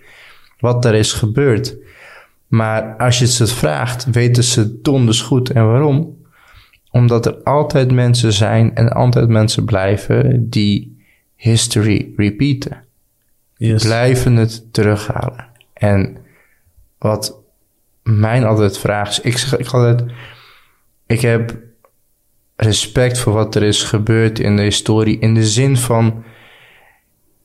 [0.58, 1.76] wat er is gebeurd.
[2.46, 5.50] Maar als je het ze vraagt, weten ze donders goed.
[5.50, 6.16] En waarom?
[6.90, 10.96] Omdat er altijd mensen zijn en altijd mensen blijven die
[11.36, 12.84] history repeaten.
[13.56, 13.82] Yes.
[13.82, 15.46] Blijven het terughalen.
[15.72, 16.16] En
[16.98, 17.38] wat
[18.08, 20.04] mijn altijd vraag is, ik zeg ik altijd,
[21.06, 21.56] ik heb
[22.56, 25.18] respect voor wat er is gebeurd in de historie.
[25.18, 26.24] In de zin van,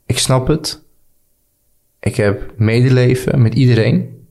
[0.06, 0.84] ik snap het.
[2.00, 4.26] Ik heb medeleven met iedereen.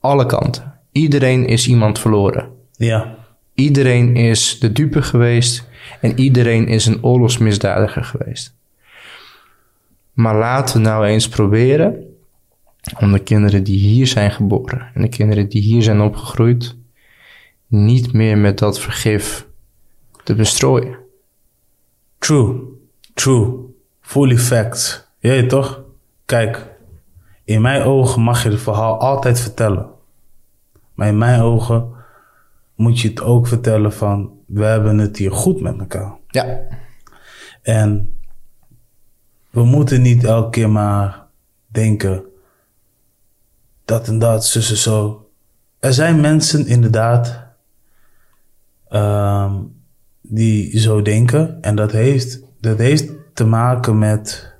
[0.00, 0.80] Alle kanten.
[0.92, 2.48] Iedereen is iemand verloren.
[2.72, 3.16] Ja.
[3.54, 5.68] Iedereen is de dupe geweest.
[6.00, 8.54] En iedereen is een oorlogsmisdadiger geweest.
[10.12, 12.13] Maar laten we nou eens proberen
[13.00, 16.76] om de kinderen die hier zijn geboren en de kinderen die hier zijn opgegroeid
[17.66, 19.46] niet meer met dat vergif
[20.24, 20.98] te bestrooien.
[22.18, 22.60] True.
[23.14, 23.54] True.
[24.00, 25.06] Fully facts.
[25.18, 25.82] Jij toch?
[26.24, 26.66] Kijk,
[27.44, 29.88] in mijn ogen mag je het verhaal altijd vertellen.
[30.94, 31.88] Maar in mijn ogen
[32.74, 34.32] moet je het ook vertellen van...
[34.46, 36.16] we hebben het hier goed met elkaar.
[36.28, 36.60] Ja.
[37.62, 38.18] En
[39.50, 41.26] we moeten niet elke keer maar
[41.66, 42.24] denken...
[43.84, 45.28] dat en dat, zus en zo.
[45.78, 47.42] Er zijn mensen inderdaad...
[48.88, 49.52] ehm,
[50.28, 51.58] die zo denken.
[51.60, 54.54] En dat heeft, dat heeft te maken met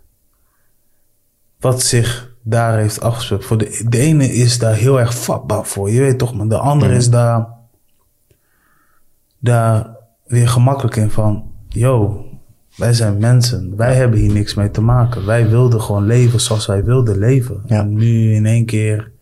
[1.61, 3.45] wat zich daar heeft afgespeeld.
[3.45, 6.59] Voor de, de ene is daar heel erg vatbaar voor, je weet toch, maar de
[6.59, 7.49] andere is daar,
[9.39, 12.25] daar weer gemakkelijk in van, yo,
[12.77, 15.27] wij zijn mensen, wij hebben hier niks mee te maken.
[15.27, 17.63] Wij wilden gewoon leven zoals wij wilden leven.
[17.67, 17.79] Ja.
[17.81, 19.13] En nu in één keer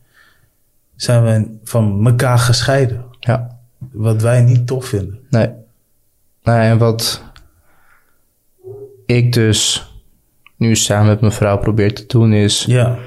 [0.96, 3.04] zijn we van elkaar gescheiden.
[3.20, 3.58] Ja.
[3.92, 5.18] Wat wij niet tof vinden.
[5.30, 5.48] Nee.
[6.42, 7.22] Nou, en wat
[9.06, 9.90] ik dus
[10.56, 12.64] nu samen met mijn vrouw probeer te doen is...
[12.64, 12.98] Ja,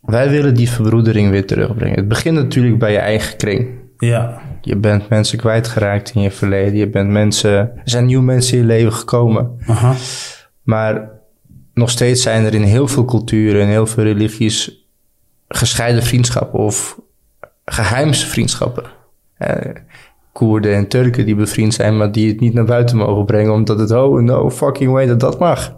[0.00, 1.96] Wij willen die verbroedering weer terugbrengen.
[1.98, 3.68] Het begint natuurlijk bij je eigen kring.
[3.98, 6.76] ja, Je bent mensen kwijtgeraakt in je verleden.
[6.76, 7.52] Je bent mensen...
[7.58, 9.58] Er zijn nieuwe mensen in je leven gekomen.
[9.66, 9.94] aha,
[10.62, 11.10] Maar
[11.74, 14.81] nog steeds zijn er in heel veel culturen en heel veel religies
[15.54, 17.00] gescheiden vriendschappen of
[17.64, 18.84] geheimse vriendschappen.
[19.36, 19.74] Eh,
[20.32, 23.78] Koerden en Turken die bevriend zijn, maar die het niet naar buiten mogen brengen, omdat
[23.78, 25.76] het, oh no fucking way dat dat mag.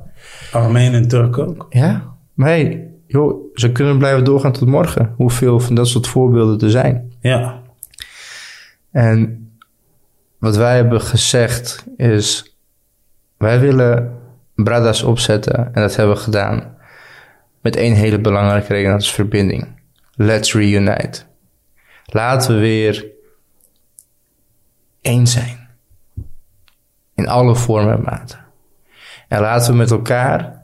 [0.53, 1.67] Armeen en Turk ook.
[1.71, 5.15] Ja, maar hey, joh, ze kunnen blijven doorgaan tot morgen.
[5.17, 7.13] Hoeveel van dat soort voorbeelden er zijn.
[7.21, 7.63] Ja,
[8.91, 9.49] En
[10.39, 12.57] wat wij hebben gezegd is,
[13.37, 14.13] wij willen
[14.55, 16.74] Bradas opzetten en dat hebben we gedaan
[17.65, 19.81] met één hele belangrijke reden, dat is verbinding.
[20.15, 21.23] Let's reunite.
[22.05, 23.07] Laten we weer
[25.01, 25.69] één zijn.
[27.15, 28.45] In alle vormen en maten.
[29.29, 30.63] En laten we met elkaar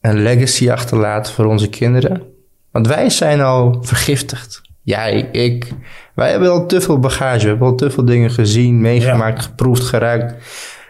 [0.00, 2.22] een legacy achterlaten voor onze kinderen.
[2.70, 4.60] Want wij zijn al vergiftigd.
[4.82, 5.72] Jij, ik.
[6.14, 7.42] Wij hebben al te veel bagage.
[7.42, 10.34] We hebben al te veel dingen gezien, meegemaakt, geproefd, geraakt,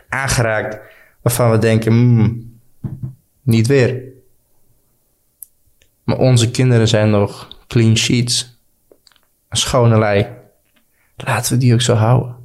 [0.09, 0.79] aangeraakt.
[1.23, 2.59] Waarvan we denken, hmm,
[3.43, 4.06] niet weer.
[6.07, 8.61] Maar onze kinderen zijn nog clean sheets.
[9.49, 10.27] Een schone lei.
[11.17, 12.37] Laten we die ook zo houden.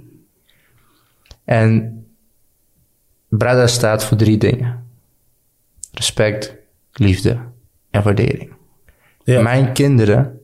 [1.43, 1.95] En
[3.29, 4.87] Brada staat voor drie dingen.
[5.91, 6.55] Respect,
[6.93, 7.39] liefde
[7.89, 8.53] en waardering.
[9.23, 10.39] ja, Mijn kinderen,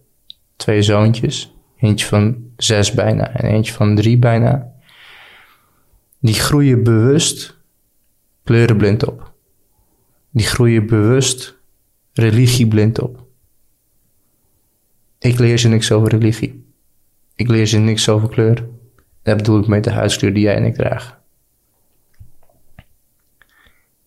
[0.55, 4.71] twee zoontjes, eentje van zes bijna en eentje van drie bijna,
[6.19, 7.57] die groeien bewust
[8.43, 9.31] kleurenblind op.
[10.29, 11.56] Die groeien bewust
[12.17, 13.25] religieblind op.
[15.19, 16.71] Ik leer ze niks over religie.
[17.35, 18.67] Ik leer ze niks over kleur.
[19.21, 21.17] Daar bedoel ik met de huidskleur die jij en ik dragen.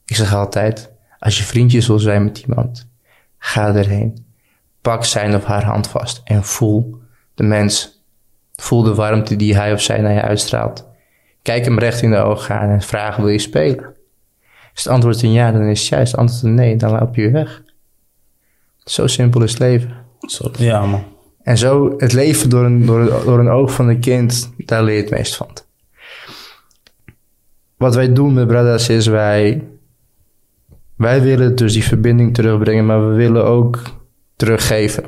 [0.04, 2.88] Ik zeg altijd, als je vriendjes wil zijn met iemand,
[3.38, 4.26] ga erheen.
[4.80, 7.00] Pak zijn of haar hand vast en voel
[7.34, 8.02] de mens.
[8.52, 10.88] Voel de warmte die hij of zij naar je uitstraalt.
[11.42, 13.94] Kijk hem recht in de ogen aan en vraag, wil je spelen?
[14.74, 16.10] Is het antwoord een ja, dan is het juist.
[16.10, 17.62] Het antwoord een nee, dan loop je weg.
[18.84, 19.94] Zo simpel is het leven.
[20.20, 21.04] Zo, ja man.
[21.42, 24.82] En zo het leven door een, door, een- door een oog van een kind, daar
[24.82, 25.48] leer je het meest van.
[27.76, 29.64] Wat wij doen met Bradas is wij,
[30.96, 33.82] wij willen dus die verbinding terugbrengen, maar we willen ook
[34.36, 35.04] teruggeven.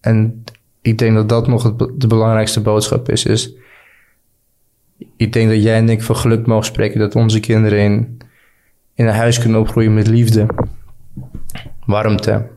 [0.00, 0.44] En
[0.82, 3.52] ik denk dat dat nog het, de belangrijkste boodschap is, is
[5.16, 8.18] ik denk dat jij en ik van geluk mogen spreken dat onze kinderen in,
[8.94, 10.46] in een huis kunnen opgroeien met liefde,
[11.88, 12.48] warmte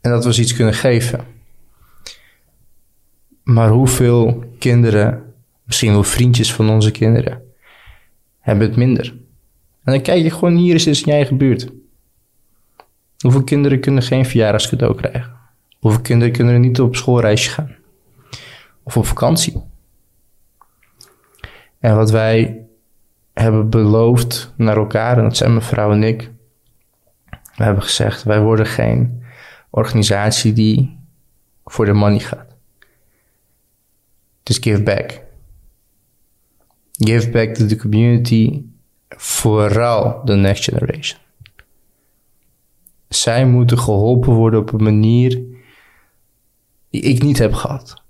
[0.00, 1.24] en dat we ze iets kunnen geven.
[3.42, 5.34] Maar hoeveel kinderen,
[5.64, 7.42] misschien wel vriendjes van onze kinderen,
[8.40, 9.06] hebben het minder?
[9.84, 11.84] En dan kijk je gewoon hier eens in je eigen.
[13.18, 15.32] Hoeveel kinderen kunnen geen verjaardagscadeau krijgen?
[15.78, 17.76] Hoeveel kinderen kunnen niet op schoolreisje gaan?
[18.82, 19.62] Of op vakantie?
[21.78, 22.66] En wat wij
[23.34, 26.30] hebben beloofd naar elkaar, en dat zijn mijn vrouw en ik.
[27.56, 29.22] We hebben gezegd, wij worden geen
[29.70, 30.98] organisatie die
[31.64, 32.54] voor de money gaat.
[34.42, 35.22] Dus give back.
[36.92, 38.62] Give back to the community,
[39.08, 41.20] vooral de next generation.
[43.08, 45.42] Zij moeten geholpen worden op een manier
[46.90, 48.02] die ik niet heb gehad.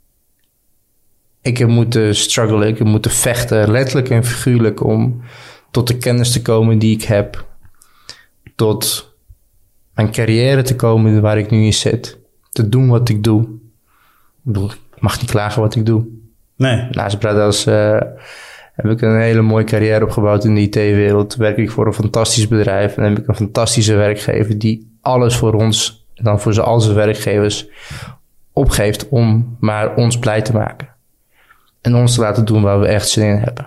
[1.40, 5.22] Ik heb moeten struggelen, ik heb moeten vechten, letterlijk en figuurlijk, om
[5.70, 7.46] tot de kennis te komen die ik heb.
[8.54, 9.14] Tot
[9.96, 12.18] mijn carrière te komen waar ik nu in zit.
[12.50, 13.48] Te doen wat ik doe.
[14.52, 16.06] Ik mag niet klagen wat ik doe.
[16.56, 16.88] Nee.
[16.90, 17.98] Naast Bradas eh,
[18.72, 21.36] heb ik een hele mooie carrière opgebouwd in de IT-wereld.
[21.36, 25.54] Werk ik voor een fantastisch bedrijf en heb ik een fantastische werkgever die alles voor
[25.54, 27.66] ons, en dan voor ze al zijn werkgevers,
[28.52, 30.88] opgeeft om maar ons blij te maken.
[31.80, 33.66] En ons te laten doen waar we echt zin in hebben.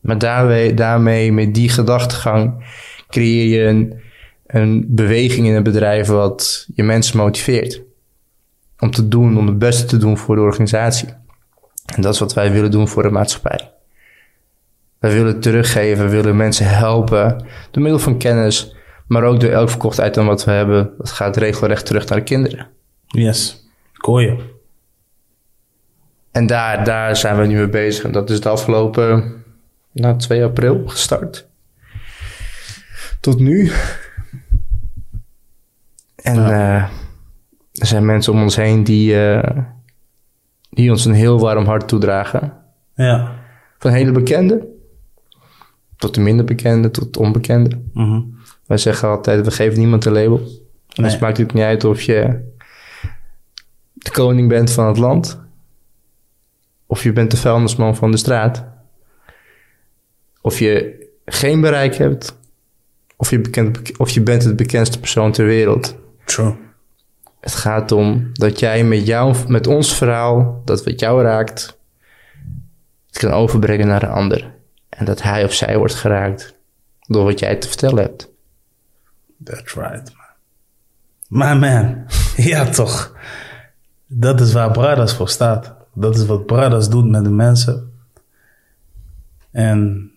[0.00, 2.64] Maar daarmee, daarmee met die gedachtegang,
[3.08, 4.04] creëer je een,
[4.46, 7.82] een beweging in een bedrijf wat je mensen motiveert.
[8.78, 11.08] Om te doen, om het beste te doen voor de organisatie.
[11.94, 13.70] En dat is wat wij willen doen voor de maatschappij.
[14.98, 18.74] Wij willen teruggeven, we willen mensen helpen door middel van kennis,
[19.06, 22.24] Maar ook door elk verkocht item wat we hebben, dat gaat regelrecht terug naar de
[22.24, 22.68] kinderen.
[23.06, 23.64] Yes.
[23.92, 24.54] Je.
[26.30, 28.04] En daar, daar zijn we nu mee bezig.
[28.04, 29.44] En dat is de afgelopen
[29.92, 31.46] nou, 2 april gestart.
[33.20, 33.72] Tot nu.
[36.26, 36.82] En eh,
[37.72, 39.62] er zijn mensen om ons heen die, eh,
[40.70, 42.52] die ons een heel warm hart toedragen.
[42.94, 43.32] Ja.
[43.78, 44.66] Van hele bekende
[45.96, 47.80] tot de minder bekende, tot de onbekende.
[47.92, 48.20] Mhm.
[48.66, 50.38] Wij zeggen altijd, we geven niemand een label.
[50.38, 51.10] En Nee.
[51.10, 52.40] dus maakt het niet uit of je
[53.92, 55.40] de koning bent van het land.
[56.86, 58.64] Of je bent de vuilnisman van de straat.
[60.40, 62.38] Of je geen bereik hebt.
[63.16, 65.96] Of je, bekend, of je bent het bekendste persoon ter wereld.
[66.26, 66.56] True.
[67.40, 71.78] Het gaat om dat jij met, jou, met ons verhaal, dat wat jou raakt,
[73.06, 74.54] het kan overbrengen naar een ander.
[74.88, 76.54] En dat hij of zij wordt geraakt
[77.00, 78.28] door wat jij te vertellen hebt.
[79.44, 80.24] That's right, man.
[81.28, 82.06] Maar man,
[82.50, 83.16] ja toch.
[84.06, 85.74] Dat is waar Brothers voor staat.
[85.94, 87.92] Dat is wat Brothers doet met de mensen.
[89.50, 90.10] En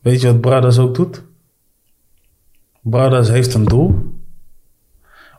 [0.00, 1.22] weet je wat Brothers ook doet?
[2.82, 3.88] Brothers heeft een doel.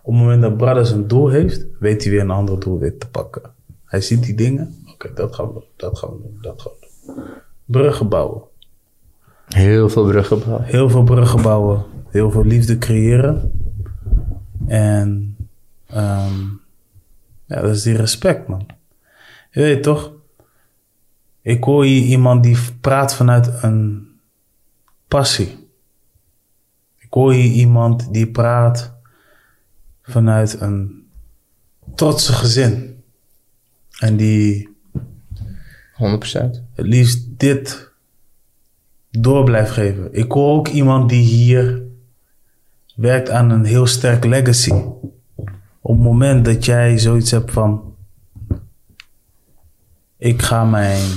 [0.02, 2.98] Op het moment dat Brothers een doel heeft, weet hij weer een ander doel weer
[2.98, 3.42] te pakken.
[3.86, 4.76] Hij ziet die dingen.
[4.94, 7.16] Oké, dat gaan we doen, dat gaan we doen, dat gaan we doen.
[7.66, 8.42] Bruggen bouwen.
[9.48, 10.64] Heel veel bruggen bouwen.
[10.64, 11.86] Heel veel bruggen bouwen.
[12.10, 13.52] Heel veel liefde creëren.
[14.68, 15.38] En
[15.88, 16.40] ehm,
[17.46, 18.66] ja, dat is die respect, man.
[19.52, 20.12] Je weet toch?
[21.42, 24.08] Ik hoor hier iemand die praat vanuit een
[25.08, 25.63] passie.
[27.14, 28.94] Ik hoor hier iemand die praat
[30.02, 31.08] vanuit een
[31.96, 33.04] trotse gezin.
[34.00, 35.00] En die 100%.
[36.00, 37.92] het liefst dit
[39.10, 40.14] door blijft geven.
[40.14, 41.82] Ik hoor ook iemand die hier
[42.96, 44.72] werkt aan een heel sterk legacy.
[45.82, 47.96] Op het moment dat jij zoiets hebt van...
[50.18, 51.10] Ik ga mijn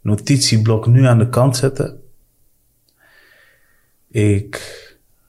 [0.00, 2.01] notitieblok nu aan de kant zetten.
[4.12, 4.56] Ik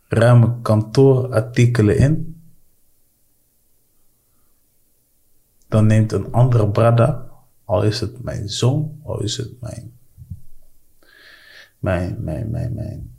[0.08, 2.42] ruim kantoorartikelen in.
[5.68, 7.30] Dan neemt een andere brada,
[7.66, 9.94] al is het mijn zoon, al is het mijn,
[11.80, 13.16] mijn, mijn, mijn, mijn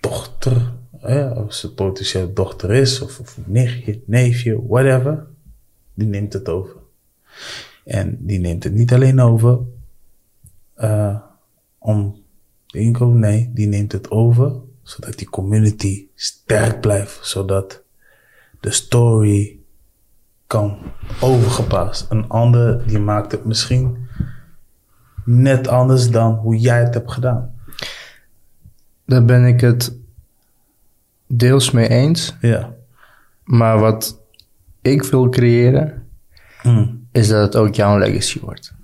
[0.00, 5.26] dochter, hè, als het potentieel dochter is, of, of nichtje, neefje, whatever,
[5.94, 6.76] die neemt het over.
[7.84, 9.58] En die neemt het niet alleen over
[10.74, 11.22] eh,
[11.78, 12.22] om
[12.66, 17.82] de inkomen, nee, die neemt het over zodat die community sterk blijft, zodat
[18.60, 19.58] de story
[20.46, 20.78] kan
[21.20, 22.06] overgeplaatst.
[22.10, 24.06] Een ander die maakt het misschien
[25.24, 27.54] net anders dan hoe jij het hebt gedaan.
[29.06, 29.96] Daar ben ik het
[31.26, 32.36] deels mee eens.
[32.40, 32.74] Ja.
[33.44, 34.20] Maar wat
[34.82, 36.00] ik wil creëren,
[36.62, 37.08] Mm.
[37.12, 38.74] is dat het ook jouw legacy wordt.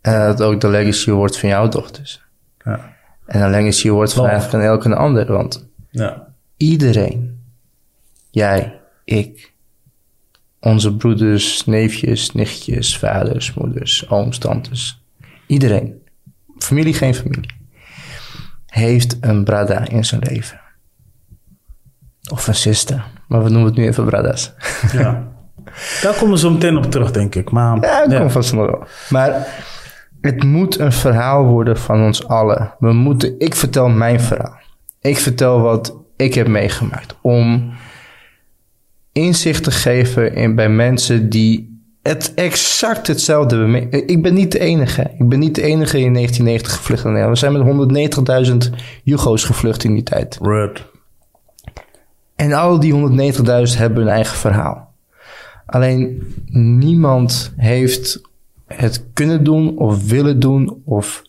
[0.00, 2.24] En dat het ook de legacy wordt van jouw dochters.
[2.64, 2.96] Ja.
[3.26, 4.34] En een legacy wordt van Love.
[4.34, 5.32] eigenlijk van elke ander.
[5.32, 6.26] Want Ja.
[6.56, 7.40] iedereen,
[8.30, 9.52] jij, ik,
[10.60, 15.02] onze broeders, neefjes, nichtjes, vaders, moeders, ooms, tantes,
[15.46, 16.02] iedereen,
[16.58, 17.50] familie, geen familie,
[18.66, 20.60] heeft een brada in zijn leven.
[22.30, 24.52] Of een sister, maar we noemen het nu even brada's.
[24.92, 25.30] ja.
[26.02, 27.50] Daar komen we zo meteen op terug, denk ik.
[27.50, 28.84] Maar, Ja, dat komt vast nog wel.
[29.10, 29.46] Maar
[30.22, 32.74] het moet een verhaal worden van ons allen.
[32.78, 34.60] We moeten, ik vertel mijn verhaal.
[35.00, 37.16] Ik vertel wat ik heb meegemaakt.
[37.20, 37.72] Om
[39.12, 44.58] inzicht te geven in, bij mensen die het exact hetzelfde hebben Ik ben niet de
[44.58, 45.10] enige.
[45.18, 47.40] Ik ben niet de enige in 1990 gevlucht naar Nederland.
[47.40, 50.38] We zijn met 190.000 Jugo's gevlucht in die tijd.
[50.40, 50.90] Word.
[52.36, 54.94] En al die 190.000 hebben hun eigen verhaal.
[55.66, 56.22] Alleen
[56.78, 58.20] niemand heeft
[58.76, 61.22] het kunnen doen of willen doen of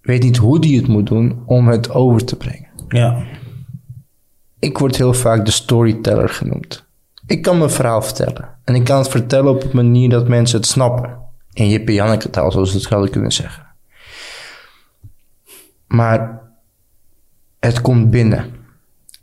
[0.00, 2.68] weet niet hoe die het moet doen om het over te brengen.
[2.88, 3.22] Ja.
[4.58, 6.84] Ik word heel vaak de storyteller genoemd.
[7.26, 8.48] Ik kan mijn verhaal vertellen.
[8.64, 11.18] En ik kan het vertellen op een manier dat mensen het snappen.
[11.52, 13.66] In Jippe Janneke taal, zoals we het zouden kunnen zeggen.
[15.86, 16.42] Maar
[17.58, 18.44] het komt binnen.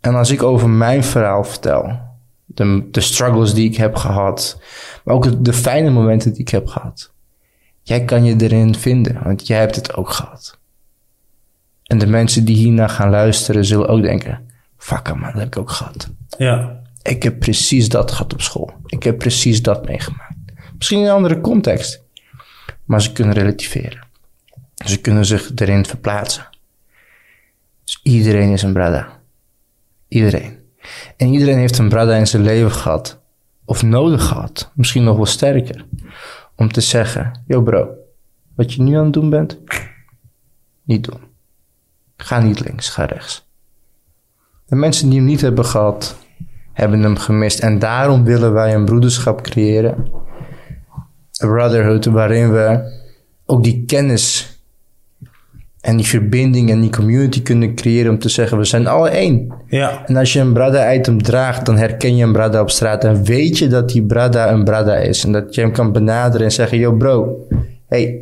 [0.02, 2.00] En als ik over mijn verhaal vertel,
[2.46, 4.62] de, de struggles die ik heb gehad,
[5.04, 7.12] maar ook de fijne momenten die ik heb gehad.
[7.88, 10.60] Jij kan je erin vinden, want jij hebt het ook gehad.
[11.84, 15.58] En de mensen die hiernaar gaan luisteren zullen ook denken, fuck man, dat heb ik
[15.58, 16.10] ook gehad.
[16.38, 16.82] Ja.
[17.02, 18.74] Ik heb precies dat gehad op school.
[18.86, 20.36] Ik heb precies dat meegemaakt.
[20.78, 22.04] Misschien in een andere context.
[22.86, 24.08] Maar ze kunnen relativeren.
[24.86, 26.48] Ze kunnen zich erin verplaatsen.
[28.04, 29.20] Iedereen is een brada.
[30.08, 30.60] Iedereen.
[31.18, 33.20] En iedereen heeft een brada in zijn leven gehad.
[33.66, 34.72] Of nodig gehad.
[34.76, 35.86] Misschien nog wel sterker.
[36.60, 37.90] Om te zeggen, yo bro,
[38.56, 39.60] wat je nu aan het doen bent,
[40.84, 41.20] niet doen.
[42.18, 43.50] Ga niet links, ga rechts.
[44.66, 46.18] De mensen die hem niet hebben gehad,
[46.74, 47.60] hebben hem gemist.
[47.60, 50.12] En daarom willen wij een broederschap creëren.
[51.38, 52.96] Een brotherhood waarin we
[53.46, 54.57] ook die kennis
[55.82, 59.54] en die verbinding en die community kunnen creëren om te zeggen, we zijn alle één.
[59.68, 60.06] Ja.
[60.06, 63.58] En als je een Brada-item draagt, dan herken je een Brada op straat en weet
[63.58, 65.24] je dat die Brada een Brada is.
[65.24, 67.48] En dat je hem kan benaderen en zeggen, yo bro,
[67.88, 68.22] hey,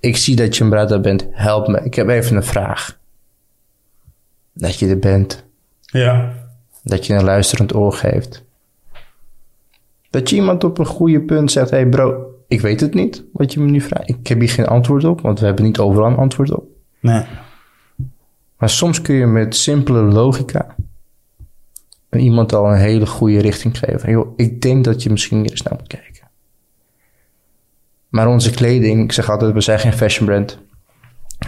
[0.00, 2.98] ik zie dat je een Brada bent, help me, ik heb even een vraag.
[4.52, 5.44] Dat je er bent,
[5.80, 6.32] Ja.
[6.82, 8.44] dat je een luisterend oor geeft.
[10.10, 13.52] Dat je iemand op een goede punt zegt, hey bro, ik weet het niet wat
[13.52, 14.08] je me nu vraagt.
[14.08, 16.64] Ik heb hier geen antwoord op, want we hebben niet overal een antwoord op.
[17.00, 17.24] Nee.
[18.56, 20.76] Maar soms kun je met simpele logica
[22.10, 24.32] iemand al een hele goede richting geven.
[24.36, 26.28] Ik denk dat je misschien hier eens naar moet kijken.
[28.08, 30.58] Maar onze kleding, ik zeg altijd, we zijn geen fashion brand.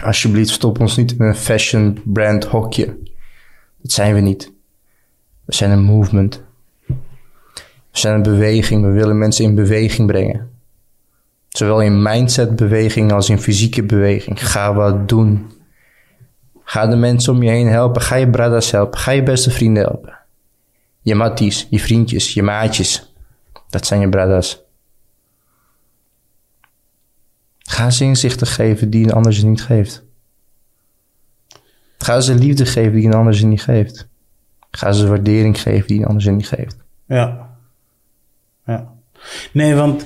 [0.03, 2.85] Alsjeblieft, stop ons niet in een fashion brand hokje.
[3.81, 4.51] Dat zijn we niet.
[5.45, 6.43] We zijn een movement.
[7.91, 8.83] We zijn een beweging.
[8.83, 10.49] We willen mensen in beweging brengen.
[11.51, 14.47] Zowel in mindset beweging als in fysieke beweging.
[14.49, 15.51] Ga wat doen.
[16.63, 18.01] Ga de mensen om je heen helpen.
[18.01, 18.99] Ga je bradas helpen.
[18.99, 20.17] Ga je beste vrienden helpen.
[21.01, 23.13] Je matties, je vriendjes, je maatjes.
[23.69, 24.63] Dat zijn je bradas.
[27.59, 30.03] Ga ze inzichten geven die een ander ze niet geeft.
[31.97, 34.07] Ga ze liefde geven die een ander ze niet geeft.
[34.71, 36.77] Ga ze waardering geven die een ander ze niet geeft.
[37.05, 37.55] Ja.
[38.65, 38.93] Ja.
[39.53, 40.05] Nee, want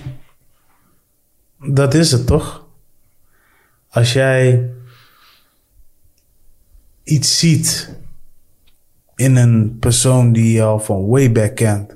[1.74, 2.68] dat is het toch?
[3.90, 4.70] Als jij
[7.04, 7.96] iets ziet
[9.16, 11.96] in een persoon die je al van way back kent,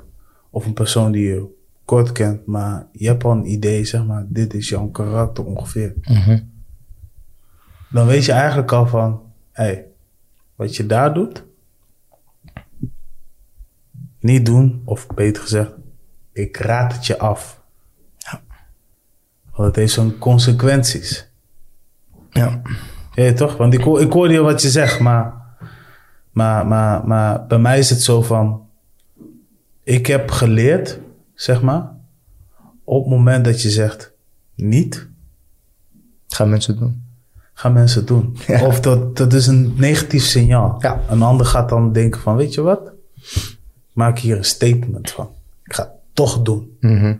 [0.50, 1.46] of een persoon die je
[1.86, 5.94] kort kent, maar je hebt al een idee, zeg maar, dit is jouw karakter ongeveer.
[7.90, 9.86] Dan weet je eigenlijk al van, hé, hey,
[10.56, 11.44] wat je daar doet,
[14.20, 15.72] niet doen, of beter gezegd,
[16.32, 17.59] ik raad het je af.
[19.60, 21.28] Want het heeft zo'n consequenties.
[22.32, 22.62] Ja.
[23.14, 23.58] Ja, toch?
[23.58, 25.34] Want ik, hoor- ik hoorde je wat je zegt, maar,
[26.32, 28.62] maar, maar, maar bij mij is het zo van,
[29.84, 31.00] ik heb geleerd,
[31.34, 31.92] zeg maar,
[32.84, 34.12] op het moment dat je zegt
[34.56, 35.08] niet,
[36.28, 37.04] Gaan mensen doen.
[37.54, 38.38] gaan mensen het doen.
[38.48, 38.66] Ja.
[38.66, 40.76] Of dat, dat is een negatief signaal.
[40.80, 41.02] Ja.
[41.10, 42.92] Een ander gaat dan denken van, weet je wat?
[43.16, 45.30] Ik maak hier een statement van.
[45.64, 46.78] Ik ga het toch doen.
[46.80, 47.10] Mhm.
[47.12, 47.20] Op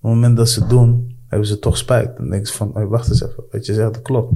[0.00, 2.16] moment dat ze het doen, hebben ze toch spijt.
[2.16, 3.44] Dan denken ze van, hey, wacht eens even.
[3.50, 4.32] Wat je zegt, dat klopt.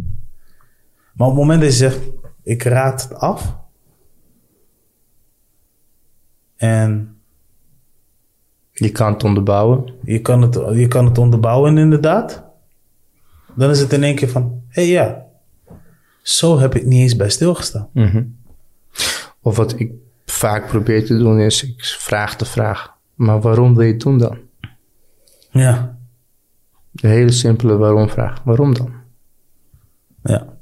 [1.13, 1.99] Maar op het moment dat je zegt,
[2.43, 3.57] ik raad het af.
[6.57, 7.17] En
[8.73, 9.95] Je kan het onderbouwen.
[10.03, 12.45] je kan het, je kan het onderbouwen inderdaad.
[13.55, 15.27] Dan is het in één keer van, hé hey, ja.
[16.23, 17.89] Zo heb ik niet eens bij stilgestaan.
[17.93, 18.25] Mhm.
[19.41, 19.93] Of wat ik
[20.27, 24.19] vaak probeer te doen is, ik vraag de vraag, maar waarom wil je het doen
[24.19, 24.39] dan?
[25.51, 25.99] Ja.
[26.93, 28.43] De hele simpele waarom vraag.
[28.43, 28.93] Waarom dan?
[30.23, 30.57] Ja.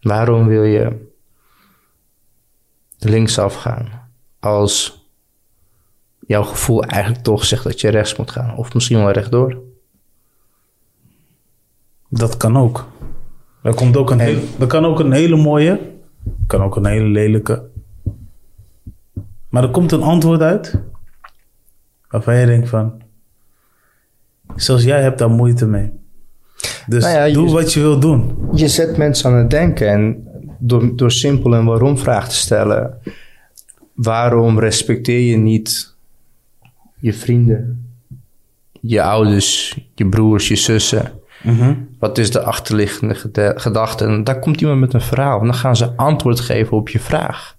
[0.00, 1.06] Waarom wil je
[2.98, 5.06] linksaf gaan als
[6.26, 8.56] jouw gevoel eigenlijk toch zegt dat je rechts moet gaan?
[8.56, 9.62] Of misschien wel rechtdoor?
[12.08, 12.86] Dat kan ook.
[13.62, 15.80] Er, komt ook een hele, er kan ook een hele mooie,
[16.46, 17.68] kan ook een hele lelijke.
[19.48, 20.80] Maar er komt een antwoord uit
[22.08, 23.02] waarvan je denkt van,
[24.56, 25.90] zelfs jij hebt daar moeite mee.
[26.86, 28.36] Dus Nou ja, je- doe wat je wil doen.
[28.54, 30.26] Je zet mensen aan het denken en
[30.58, 32.98] door, door simpel een waarom vraag te stellen.
[33.94, 35.94] Waarom respecteer je niet
[37.00, 37.86] je vrienden,
[38.80, 41.12] je ouders, je broers, je zussen?
[41.98, 43.14] Wat is de achterliggende
[43.56, 44.04] gedachte?
[44.04, 46.98] En daar komt iemand met een verhaal en dan gaan ze antwoord geven op je
[47.00, 47.56] vraag.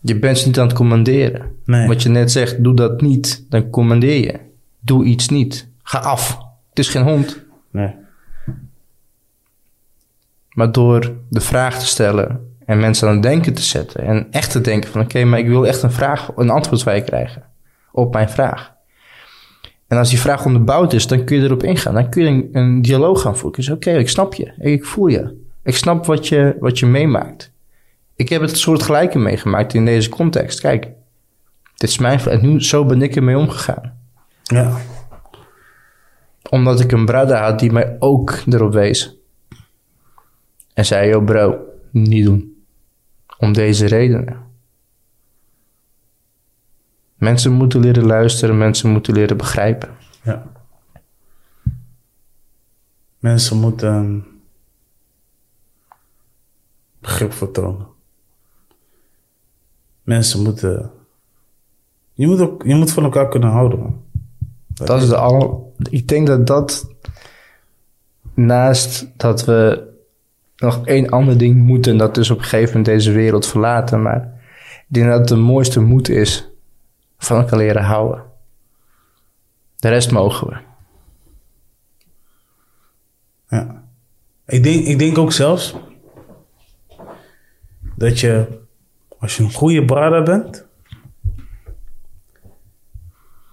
[0.00, 1.50] Je bent ze niet aan het commanderen.
[1.64, 1.86] Nee.
[1.86, 4.43] Wat je net zegt, doe dat niet, dan commandeer je.
[4.84, 5.68] Doe iets niet.
[5.82, 6.38] Ga af.
[6.68, 7.42] Het is geen hond.
[7.70, 7.94] Nee.
[10.50, 14.50] Maar door de vraag te stellen en mensen aan het denken te zetten en echt
[14.50, 17.42] te denken van oké, maar ik wil echt een vraag, een antwoord van je krijgen
[17.92, 18.72] op mijn vraag.
[19.86, 21.94] En als die vraag onderbouwd is, dan kun je erop ingaan.
[21.94, 23.60] Dan kun je een, een dialoog gaan voeren.
[23.60, 24.52] Dus oké, ik snap je.
[24.58, 25.42] Ik voel je.
[25.62, 27.52] Ik snap wat je, wat je meemaakt.
[28.16, 30.60] Ik heb het soort gelijke meegemaakt in deze context.
[30.60, 30.88] Kijk,
[31.74, 32.20] dit is mijn.
[32.20, 34.03] En nu, zo ben ik ermee omgegaan.
[34.44, 34.76] Ja.
[36.50, 39.16] Omdat ik een brada had die mij ook erop wees.
[40.74, 41.58] En zei, yo bro,
[41.90, 42.64] niet doen.
[43.38, 44.42] Om deze redenen.
[47.14, 49.96] Mensen moeten leren luisteren, mensen moeten leren begrijpen.
[50.22, 50.46] Ja.
[53.18, 54.26] Mensen moeten
[57.00, 57.86] begrip vertonen.
[60.02, 60.90] Mensen moeten.
[62.12, 64.03] Je moet, ook, je moet van elkaar kunnen houden, man.
[64.74, 65.72] Dat is de al.
[65.90, 66.92] Ik denk dat dat.
[68.34, 69.88] Naast dat we
[70.56, 74.02] nog één ander ding moeten, dat is op een gegeven moment deze wereld verlaten.
[74.02, 74.40] Maar
[74.78, 76.48] ik denk dat het de mooiste moed is
[77.18, 78.22] van elkaar leren houden.
[79.76, 80.56] De rest mogen we.
[83.48, 83.82] Ja.
[84.46, 85.74] Ik denk, ik denk ook zelfs
[87.96, 88.60] dat je,
[89.18, 90.66] als je een goede brada bent,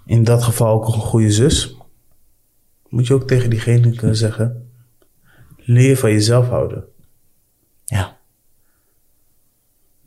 [0.06, 1.78] in dat geval ook een goede zus,
[2.90, 4.72] moet je ook tegen diegene kunnen zeggen:
[5.58, 6.86] leer van jezelf houden.
[7.86, 8.18] Ja.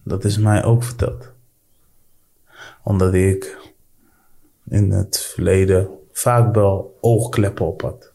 [0.02, 1.32] Dat is mij ook verteld.
[2.82, 3.72] Omdat ik
[4.68, 8.12] in het verleden vaak wel oogkleppen op had.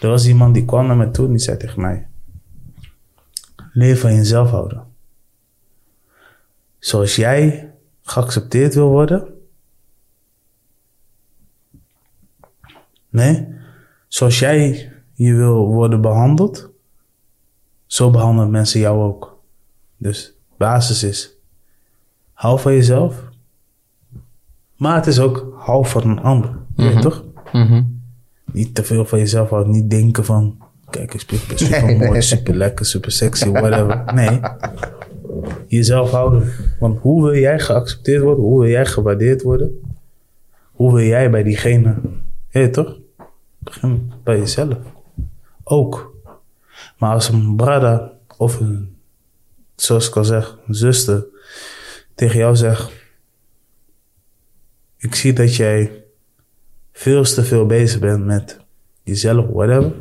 [0.00, 2.08] Er was iemand die kwam naar me toe en die zei tegen mij:
[3.72, 4.86] Leer van jezelf houden.
[6.78, 9.33] Zoals jij geaccepteerd wil worden.
[13.14, 13.46] Nee,
[14.08, 16.70] zoals jij je wil worden behandeld,
[17.86, 19.38] zo behandelen mensen jou ook.
[19.96, 21.36] Dus basis is,
[22.32, 23.22] hou van jezelf,
[24.76, 26.56] maar het is ook hou van een ander.
[26.76, 27.24] Weet je toch?
[28.52, 30.58] Niet te veel van jezelf houden, niet denken van,
[30.90, 34.14] kijk, ik ben super mooi, super lekker, super sexy, whatever.
[34.14, 34.40] Nee,
[35.66, 36.52] jezelf houden.
[36.78, 38.44] Want hoe wil jij geaccepteerd worden?
[38.44, 39.80] Hoe wil jij gewaardeerd worden?
[40.72, 41.94] Hoe wil jij bij diegene,
[42.50, 43.02] weet je toch?
[43.64, 44.76] Begin bij jezelf.
[45.64, 46.14] Ook.
[46.98, 48.96] Maar als een brada of een,
[49.76, 51.24] zoals ik al zeg, een zuster
[52.14, 52.92] tegen jou zegt:
[54.96, 56.04] Ik zie dat jij
[56.92, 58.60] veel te veel bezig bent met
[59.02, 59.92] jezelf, whatever.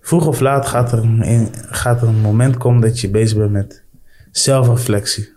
[0.00, 3.50] Vroeg of laat gaat er, een, gaat er een moment komen dat je bezig bent
[3.50, 3.82] met
[4.30, 5.32] zelfreflectie.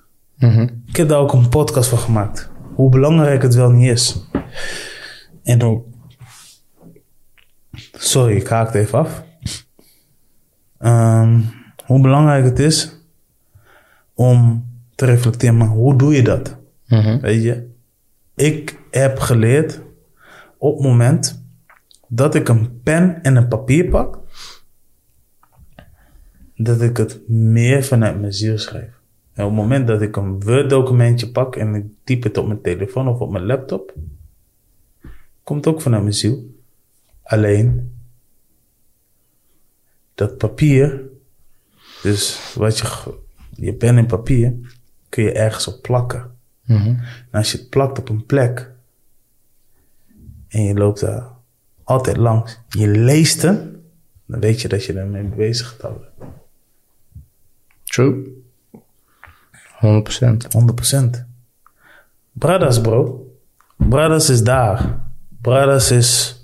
[0.85, 2.49] Ik heb daar ook een podcast van gemaakt.
[2.73, 4.25] Hoe belangrijk het wel niet is.
[5.45, 5.83] En dan
[7.91, 9.23] Sorry, ik haak het even af.
[10.77, 11.41] Ehm,
[11.85, 12.99] hoe belangrijk het is
[14.13, 14.65] om
[14.95, 16.57] te reflecteren, maar hoe doe je dat?
[17.21, 17.69] Weet je,
[18.35, 19.81] ik heb geleerd
[20.57, 21.43] op het moment
[22.07, 24.19] dat ik een pen en een papier pak,
[26.55, 28.93] dat ik het meer vanuit mijn ziel schrijf.
[29.33, 32.61] En op het moment dat ik een Word-documentje pak en ik typ het op mijn
[32.61, 33.93] telefoon of op mijn laptop,
[35.45, 36.55] komt ook vanuit mijn ziel.
[37.23, 37.93] Alleen
[40.15, 41.01] dat papier,
[42.01, 43.13] dus wat je,
[43.49, 44.53] je pen en papier,
[45.09, 46.37] kun je ergens op plakken.
[46.67, 48.71] En als je het plakt op een plek
[50.47, 51.31] en je loopt daar
[51.83, 53.83] altijd langs, je leest hem,
[54.25, 56.07] dan weet je dat je ermee bezig gaat houden.
[57.83, 58.43] True.
[59.81, 59.87] 100%.
[60.95, 61.25] 100%.
[62.31, 63.29] Brothers, bro.
[63.77, 65.04] Brothers is daar.
[65.45, 66.39] Brothers is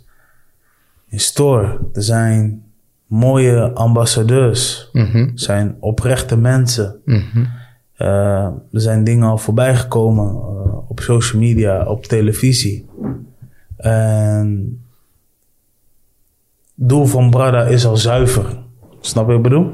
[1.09, 1.79] store.
[1.93, 2.63] Er zijn
[3.05, 4.89] mooie ambassadeurs.
[4.93, 7.01] Er zijn oprechte mensen.
[7.95, 12.89] Eh, er zijn dingen al voorbij gekomen eh, op social media, op televisie.
[13.77, 14.79] En
[16.75, 18.63] doel van Brada is al zuiver.
[18.99, 19.71] Snap je wat ik bedoel?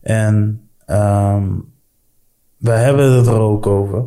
[0.00, 1.48] En ehm
[2.56, 4.04] we hebben het er ook over.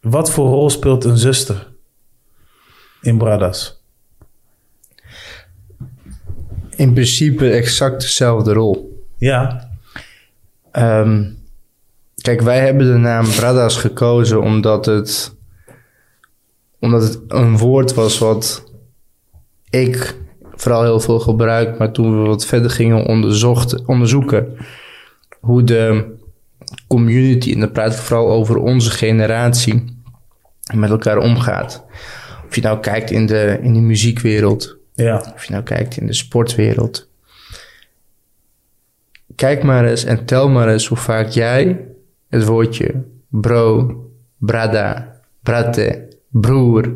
[0.00, 1.67] Wat voor rol speelt een zuster
[3.08, 3.82] in Bradas?
[6.76, 9.06] In principe exact dezelfde rol.
[9.16, 9.68] Ja,
[10.78, 11.24] Ehm,
[12.22, 15.36] kijk, wij hebben de naam Bradas gekozen omdat het,
[16.80, 18.72] omdat het een woord was wat
[19.70, 20.16] ik
[20.54, 21.78] vooral heel veel gebruik.
[21.78, 24.56] Maar toen we wat verder gingen onderzocht, onderzoeken
[25.40, 26.14] hoe de
[26.86, 29.84] community, en dan praat ik vooral over onze generatie,
[30.74, 31.84] met elkaar omgaat.
[32.48, 36.06] Of je nou kijkt in de, in de muziekwereld, ja, of je nou kijkt in
[36.06, 37.08] de sportwereld.
[39.34, 41.86] Kijk maar eens en tel maar eens hoe vaak jij
[42.28, 43.94] het woordje bro,
[44.36, 46.92] brada, brate, broer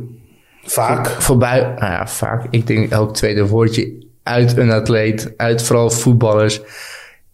[0.62, 1.06] vaak.
[1.06, 1.60] voorbij...
[1.60, 2.46] Nou ja, vaak.
[2.50, 6.60] Ik denk elk tweede woordje uit een atleet, uit vooral voetballers,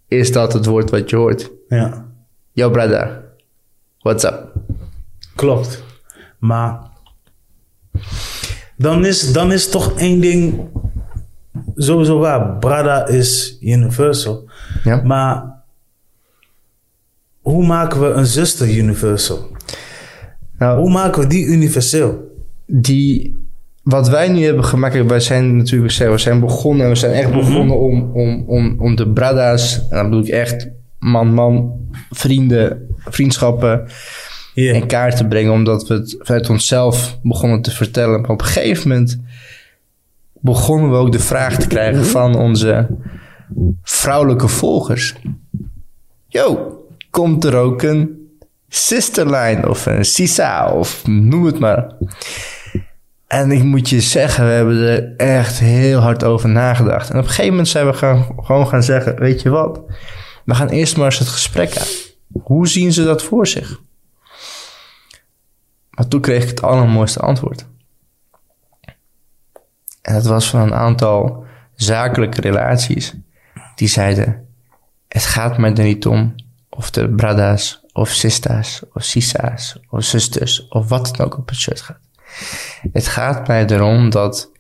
[0.09, 1.51] is dat het woord wat je hoort.
[1.69, 2.07] Ja,
[2.53, 3.23] Yo brada,
[3.99, 4.53] what's up?
[5.35, 5.83] klopt.
[6.39, 6.88] Maar
[8.77, 10.61] dan is, dan is toch één ding
[11.77, 12.57] sowieso waar.
[12.59, 14.51] Brada is universal.
[14.85, 15.03] Ja.
[15.05, 15.57] Maar
[17.41, 19.57] hoe maken we een zuster universal?
[20.59, 22.27] Nou, Hoe maken we die universeel?
[22.71, 23.37] die,
[23.83, 27.79] wat wij nu hebben gemaakt, wij zijn natuurlijk, we zijn begonnen, we zijn echt begonnen
[27.79, 30.69] om, om, om, om de brada's, en dan bedoel ik echt
[30.99, 31.73] man, man,
[32.11, 33.87] vrienden, vriendschappen
[34.67, 38.21] In kaart te brengen, omdat we het vanuit onszelf begonnen te vertellen.
[38.21, 39.21] Maar op een gegeven moment
[40.33, 42.87] begonnen we ook de vraag te krijgen van onze
[43.83, 45.15] vrouwelijke volgers.
[46.29, 46.77] Yo,
[47.11, 48.29] komt er ook een
[48.69, 51.93] sisterline of een sisa of noem het maar.
[53.27, 57.11] En ik moet je zeggen, we hebben er echt heel hard over nagedacht.
[57.11, 59.81] En op een gegeven moment zijn we gewoon gaan zeggen, weet je wat?
[60.45, 61.87] We gaan eerst maar eens het gesprek aan.
[62.43, 63.81] Hoe zien ze dat voor zich?
[65.99, 67.67] Maar toen kreeg ik het allermooiste antwoord.
[70.03, 71.45] En dat was van een aantal
[71.75, 73.15] zakelijke relaties.
[73.75, 74.47] Die zeiden,
[75.09, 76.35] het gaat mij er niet om
[76.69, 81.59] of er brada's of sista's of sisa's of zusters of wat dan ook op het
[81.59, 82.01] shirt gaat.
[82.93, 84.51] Het gaat mij erom dat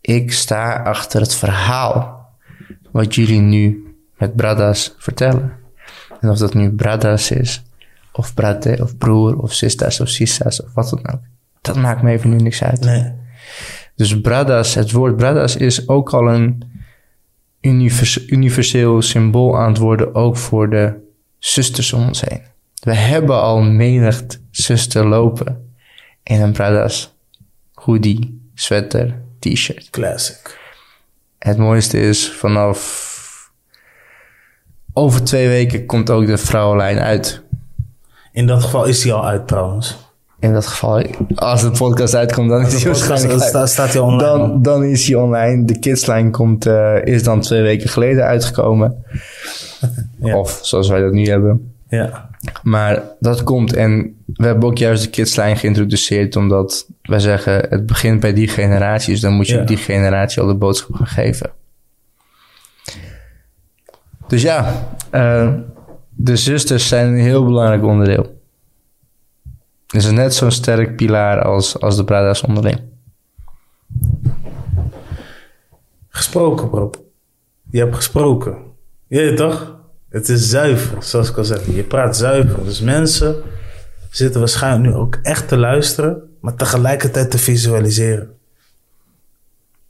[0.00, 2.28] ik sta achter het verhaal
[2.90, 5.52] wat jullie nu met brada's vertellen.
[6.20, 7.62] En of dat nu brada's is,
[8.12, 11.20] of brate, of broer, of sista's, of sisa's, of wat dan ook.
[11.60, 12.80] Dat maakt me even nu niks uit.
[12.80, 13.12] Nee.
[13.96, 16.64] Dus brada's, het woord brada's is ook al een
[17.60, 20.94] univers- universeel symbool aan het worden, ook voor de
[21.38, 22.42] zusters om ons heen.
[22.82, 25.70] We hebben al menig zuster lopen
[26.22, 27.14] in een brada's
[27.74, 29.90] hoodie, sweater, t-shirt.
[29.90, 30.60] Classic.
[31.38, 33.10] Het mooiste is vanaf
[34.92, 37.42] over twee weken komt ook de vrouwenlijn uit.
[38.32, 39.96] In dat geval is die al uit trouwens.
[40.38, 41.02] In dat geval,
[41.34, 44.20] als de podcast uitkomt, dan is hij waarschijnlijk sta- staat hij online.
[44.38, 45.64] Dan, dan is hij online.
[45.64, 48.94] De Kidsline komt, eh, is dan twee weken geleden uitgekomen.
[50.18, 50.36] Ja.
[50.38, 51.72] Of zoals wij dat nu hebben.
[51.88, 52.28] Ja.
[52.62, 57.86] Maar dat komt en we hebben ook juist de Kidsline geïntroduceerd omdat wij zeggen het
[57.86, 59.12] begint bij die generatie.
[59.12, 59.64] Dus dan moet je Ja.
[59.64, 61.50] die generatie al de boodschap gaan geven.
[64.28, 64.72] Dus ja,
[65.10, 65.48] eh,
[66.22, 68.40] de zusters zijn een heel belangrijk onderdeel.
[69.86, 72.80] Het is net zo'n sterk pilaar als, als de brada's onderling.
[76.08, 76.90] Gesproken, bro.
[77.70, 78.56] Je hebt gesproken.
[79.06, 79.76] Je weet toch?
[80.08, 81.66] Het is zuiver, zoals ik al zeg.
[81.74, 82.64] Je praat zuiver.
[82.64, 83.42] Dus mensen
[84.10, 88.36] zitten waarschijnlijk nu ook echt te luisteren, maar tegelijkertijd te visualiseren.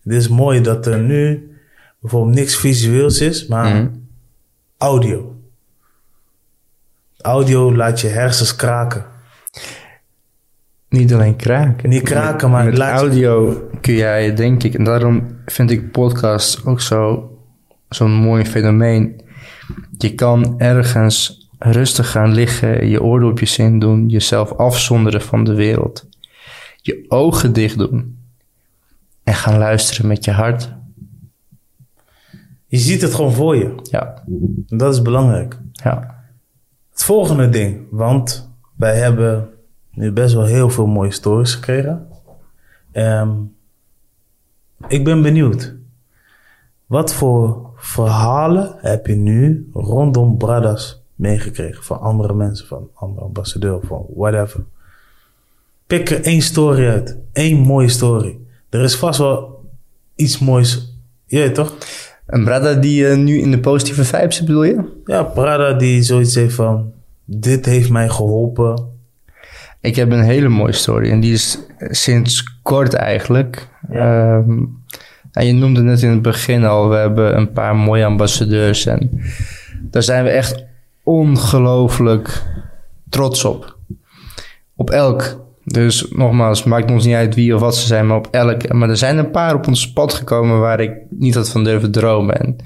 [0.02, 1.50] Het is mooi dat er nu
[1.98, 3.88] bijvoorbeeld niks visueels is, maar Mhm.
[4.76, 5.31] audio.
[7.22, 9.04] Audio laat je hersens kraken.
[10.88, 11.88] Niet alleen kraken.
[11.88, 15.90] Niet kraken, maar met laat je- audio kun jij, denk ik, en daarom vind ik
[15.90, 17.30] podcasts ook zo
[17.88, 19.20] zo'n mooi fenomeen.
[19.98, 26.08] Je kan ergens rustig gaan liggen, je oordopjes in doen, jezelf afzonderen van de wereld,
[26.76, 28.18] je ogen dicht doen
[29.24, 30.72] en gaan luisteren met je hart.
[32.66, 33.74] Je ziet het gewoon voor je.
[33.82, 34.22] Ja,
[34.66, 35.58] dat is belangrijk.
[35.72, 36.21] ja,
[37.02, 39.50] Volgende ding, want wij hebben
[39.90, 42.08] nu best wel heel veel mooie stories gekregen.
[42.92, 43.30] Ehm,
[44.88, 45.74] ik ben benieuwd.
[46.86, 53.80] Wat voor verhalen heb je nu rondom Bradas meegekregen van andere mensen, van andere ambassadeur,
[53.82, 54.64] van whatever?
[55.86, 57.18] Pik er één story uit.
[57.32, 58.38] Eén mooie story.
[58.68, 59.64] Er is vast wel
[60.14, 60.96] iets moois.
[61.26, 61.74] Weet toch?
[62.32, 65.00] Een brada die eh, nu in de positieve vibes zit, bedoel je?
[65.04, 66.92] Ja, Prada die zoiets heeft van...
[67.24, 68.88] Dit heeft mij geholpen.
[69.80, 73.68] Ik heb een hele mooie story en die is sinds kort eigenlijk.
[73.90, 74.36] Ja.
[74.36, 74.56] Ehm,
[75.32, 79.10] nou, je noemde net in het begin al, we hebben een paar mooie ambassadeurs en
[79.90, 80.64] daar zijn we echt
[81.02, 82.42] ongelooflijk
[83.08, 83.76] trots op.
[84.76, 85.40] Op elk.
[85.72, 88.72] Dus nogmaals, maakt ons niet uit wie of wat ze zijn, maar op elk.
[88.72, 91.92] Maar er zijn een paar op ons pad gekomen waar ik niet had van durven
[91.92, 92.40] dromen.
[92.40, 92.56] En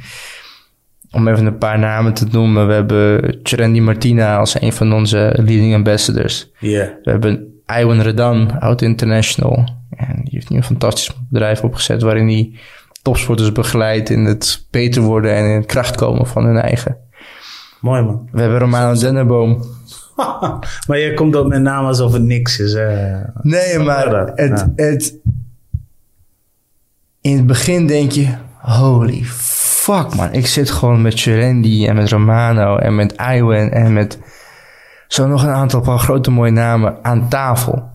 [1.11, 5.33] om even een paar namen te noemen, we hebben Trendy Martina als een van onze
[5.37, 6.51] leading ambassadors.
[6.59, 6.99] Ja.
[7.03, 9.69] We hebben Iwan Redan, Out International.
[9.97, 12.53] En die heeft nu een fantastisch bedrijf opgezet waarin hij
[13.03, 16.97] topsporters begeleidt in het beter worden en in kracht komen van hun eigen.
[17.81, 18.29] Mooi man.
[18.33, 19.63] We hebben Romano Denneboom.
[20.89, 22.73] maar je komt ook met namen alsof het niks is.
[22.73, 23.21] Hè?
[23.43, 25.15] Nee, maar het, het...
[27.21, 28.35] In het begin denk je...
[28.61, 30.33] Holy fuck, man.
[30.33, 34.19] Ik zit gewoon met Cherendi en met Romano en met Iwan en met...
[35.09, 37.91] Zo nog een aantal paar grote mooie namen aan tafel.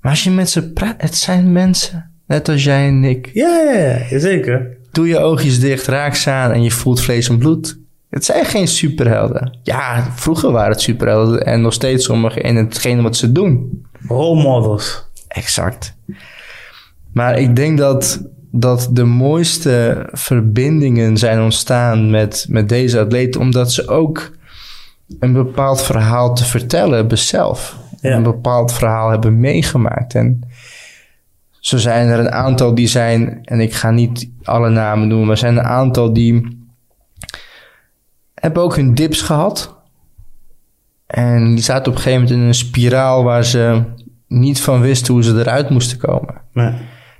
[0.00, 0.94] Maar als je met ze praat...
[0.98, 2.10] Het zijn mensen.
[2.26, 3.30] Net als jij en ik.
[3.32, 4.76] Ja, ja, ja, zeker.
[4.92, 7.78] Doe je oogjes dicht, raak ze aan en je voelt vlees en bloed.
[8.12, 9.58] Het zijn geen superhelden.
[9.62, 13.84] Ja, vroeger waren het superhelden en nog steeds sommigen in hetgene wat ze doen.
[14.08, 15.06] Role models.
[15.28, 15.94] Exact.
[17.12, 23.72] Maar ik denk dat, dat de mooiste verbindingen zijn ontstaan met, met deze atleten, omdat
[23.72, 24.30] ze ook
[25.18, 27.76] een bepaald verhaal te vertellen hebben zelf.
[28.00, 28.16] Ja.
[28.16, 30.14] Een bepaald verhaal hebben meegemaakt.
[30.14, 30.40] En
[31.50, 35.34] zo zijn er een aantal die zijn, en ik ga niet alle namen noemen, maar
[35.34, 36.60] er zijn een aantal die
[38.42, 39.74] hebben ook hun dips gehad.
[41.06, 43.82] En die zaten op een gegeven moment in een spiraal waar ze
[44.28, 46.34] niet van wisten hoe ze eruit moesten komen.
[46.52, 46.72] Nee.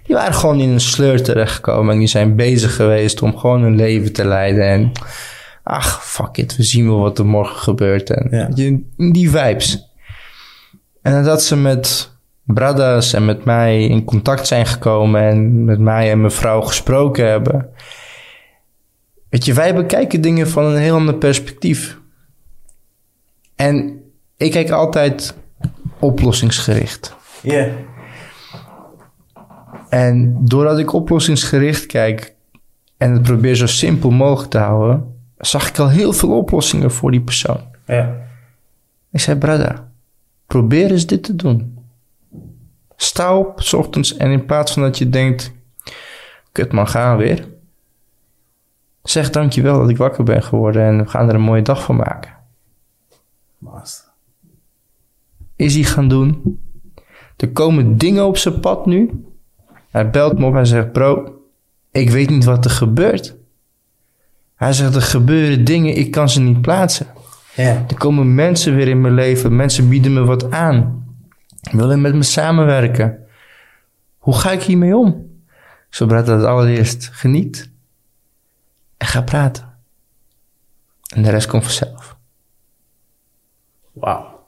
[0.03, 3.77] Die waren gewoon in een sleur terechtgekomen en die zijn bezig geweest om gewoon hun
[3.77, 4.64] leven te leiden.
[4.68, 4.93] En
[5.62, 8.11] ach, fuck it, we zien wel wat er morgen gebeurt.
[8.11, 8.49] En Ja.
[9.12, 9.91] die vibes.
[11.03, 12.11] En nadat ze met
[12.45, 17.29] Bradas en met mij in contact zijn gekomen en met mij en mijn vrouw gesproken
[17.29, 17.68] hebben.
[19.33, 21.99] Weet je, wij bekijken dingen van een heel ander perspectief.
[23.57, 24.03] En
[24.37, 25.35] ik kijk altijd
[25.99, 27.16] oplossingsgericht.
[27.43, 27.68] Ja.
[29.89, 32.35] En doordat ik oplossingsgericht kijk
[32.97, 37.11] en het probeer zo simpel mogelijk te houden, zag ik al heel veel oplossingen voor
[37.11, 37.61] die persoon.
[37.87, 38.16] Ja.
[39.11, 39.93] Ik zei, brada,
[40.47, 41.78] probeer eens dit te doen.
[42.97, 45.53] Sta op, s ochtends, en in plaats van dat je denkt,
[46.53, 47.51] kut man, gaan we weer.
[49.03, 51.97] Zeg dankjewel dat ik wakker ben geworden en we gaan er een mooie dag van
[51.97, 52.33] maken.
[53.59, 54.11] Master.
[55.57, 56.61] Is hij gaan doen.
[57.37, 59.25] Er komen dingen op zijn pad nu.
[59.91, 61.41] Hij belt me op en zegt: Bro,
[61.91, 63.37] ik weet niet wat er gebeurt.
[64.55, 67.07] Hij zegt: Er gebeuren dingen, ik kan ze niet plaatsen.
[67.55, 67.85] Ja.
[67.89, 69.57] Er komen mensen weer in mijn leven.
[69.57, 71.07] Mensen bieden me wat aan.
[71.71, 73.19] Willen met me samenwerken.
[74.19, 75.31] Hoe ga ik hiermee om?
[75.89, 77.72] Zo dat allereerst geniet.
[79.03, 79.65] En ga praten.
[81.15, 82.17] En de rest komt vanzelf.
[83.93, 84.47] Wauw.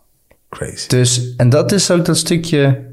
[0.48, 0.88] Crazy.
[0.88, 2.92] Dus, en dat is ook dat stukje.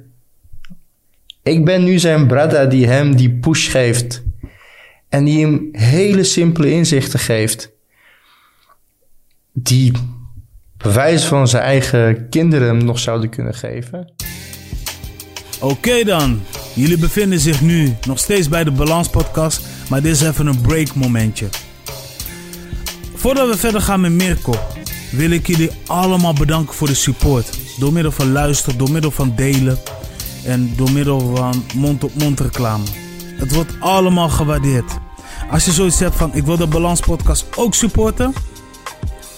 [1.44, 4.24] Ik ben nu zijn brada die hem die push geeft.
[5.10, 7.72] En die hem hele simpele inzichten geeft.
[9.54, 9.92] Die
[10.78, 14.14] bewijs van zijn eigen kinderen hem nog zouden kunnen geven.
[15.60, 16.42] Oké dan.
[16.74, 20.62] Jullie bevinden zich nu nog steeds bij de Balans Podcast, maar dit is even een
[20.62, 21.50] break momentje.
[23.16, 24.54] Voordat we verder gaan met Mirko,
[25.12, 27.60] wil ik jullie allemaal bedanken voor de support.
[27.80, 29.80] Door middel van luisteren, door middel van delen
[30.44, 32.84] en door middel van mond-op-mond reclame.
[33.36, 34.92] Het wordt allemaal gewaardeerd.
[35.50, 38.34] Als je zoiets hebt van ik wil de Balans Podcast ook supporten,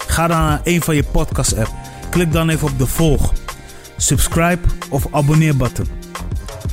[0.07, 1.71] ga dan naar een van je podcast app.
[2.09, 3.33] Klik dan even op de volg,
[3.97, 5.87] subscribe of abonneer button.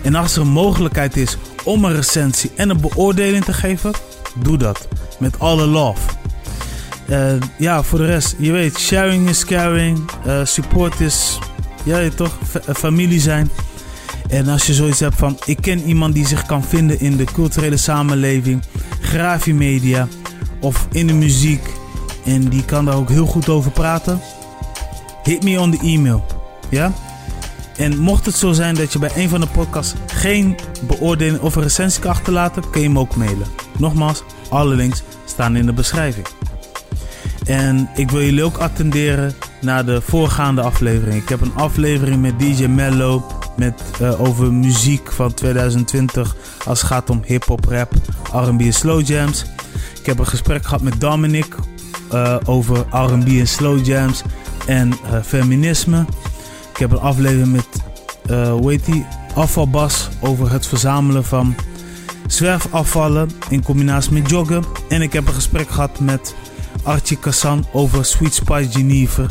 [0.02, 3.92] En als er een mogelijkheid is om een recensie en een beoordeling te geven,
[4.42, 4.88] doe dat.
[5.18, 6.00] Met alle love.
[7.08, 10.10] Eh, ja, voor de rest, je weet, sharing is caring.
[10.24, 11.38] eh, support is,
[11.84, 12.36] ja, toch,
[12.66, 13.50] eh, familie zijn.
[14.28, 17.24] En als je zoiets hebt van, ik ken iemand die zich kan vinden in de
[17.24, 18.62] culturele samenleving,
[19.00, 20.08] grafiemedia
[20.60, 21.62] of in de muziek.
[22.24, 24.20] En die kan daar ook heel goed over praten.
[25.22, 26.26] Hit me on the e-mail.
[26.68, 26.92] Ja?
[27.80, 30.56] En mocht het zo zijn dat je bij een van de podcasts geen
[30.86, 33.46] beoordeling of een recensie kan achterlaten, kun je hem ook mailen.
[33.78, 36.26] Nogmaals, alle links staan in de beschrijving.
[37.44, 41.22] En ik wil jullie ook attenderen naar de voorgaande aflevering.
[41.22, 43.26] Ik heb een aflevering met DJ Mello
[43.56, 47.92] met, eh, over muziek van 2020 als het gaat om hip-hop, rap,
[48.32, 49.44] RB en slow jams.
[50.00, 51.54] Ik heb een gesprek gehad met Dominic
[52.10, 54.22] eh, over RB en slow jams
[54.66, 56.04] en eh, feminisme.
[56.80, 57.66] Ik heb een aflevering met,
[58.26, 61.54] eh hoe heet die, afvalbas over het verzamelen van
[62.26, 64.64] zwerfafvallen in combinatie met joggen.
[64.88, 66.34] En ik heb een gesprek gehad met
[66.82, 69.26] Archie Kassan over Sweet Spice Geneve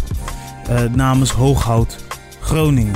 [0.67, 1.97] eh, namens Hooghout
[2.41, 2.95] Groningen.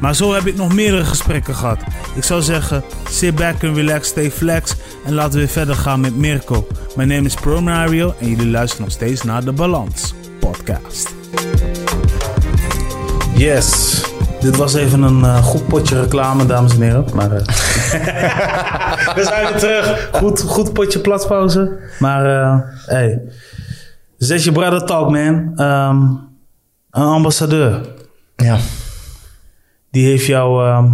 [0.00, 1.78] Maar zo heb ik nog meerdere gesprekken gehad.
[2.14, 4.76] Ik zou zeggen, sit back and relax, stay flex.
[5.04, 6.66] En laten we weer verder gaan met Mirko.
[6.96, 11.14] Mijn naam is Promario en jullie luisteren nog steeds naar de Balans Podcast.
[13.36, 14.00] Yes,
[14.40, 17.04] dit was even een eh, goed potje reclame, dames en heren.
[17.14, 17.44] Maar, eh,
[19.16, 20.08] we zijn weer terug.
[20.12, 21.78] Goed, goed potje platpauze.
[21.98, 23.22] Maar, eh hey.
[24.16, 25.52] Zet je brother talk, man.
[25.56, 26.00] Ehm,
[26.90, 27.80] een ambassadeur.
[28.36, 28.58] Ja.
[29.90, 30.92] Die heeft jou ehm,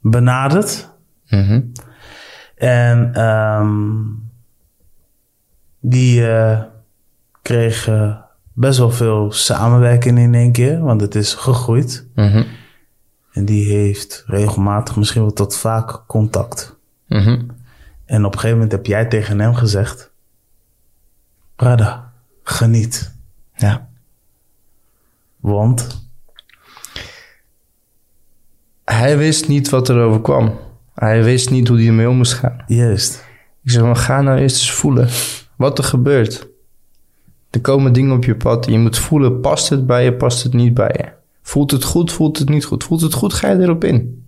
[0.00, 0.90] benaderd.
[1.28, 1.60] Mhm.
[2.56, 3.78] En ehm,
[5.80, 6.60] die eh,
[7.42, 7.90] kreeg
[8.56, 10.80] best wel veel samenwerking in één keer.
[10.80, 12.06] Want het is gegroeid.
[12.14, 12.44] Mhm.
[13.32, 16.76] En die heeft regelmatig, misschien wel tot vaak, contact.
[17.06, 17.42] Mhm.
[18.04, 20.12] En op een gegeven moment heb jij tegen hem gezegd:
[21.56, 23.14] Brada, geniet.
[23.54, 23.88] Ja.
[25.40, 26.04] Want,
[28.84, 30.58] Hij wist niet wat er overkwam.
[30.94, 32.64] Hij wist niet hoe hij ermee om moest gaan.
[32.66, 33.24] juist.
[33.62, 35.08] Ik zeg, maar ga nou eerst eens voelen
[35.56, 36.48] wat er gebeurt.
[37.56, 40.52] Er komen dingen op je pad je moet voelen, past het bij je, past het
[40.52, 41.04] niet bij je.
[41.42, 42.84] Voelt het goed, voelt het niet goed.
[42.84, 44.24] Voelt het goed, ga je erop in.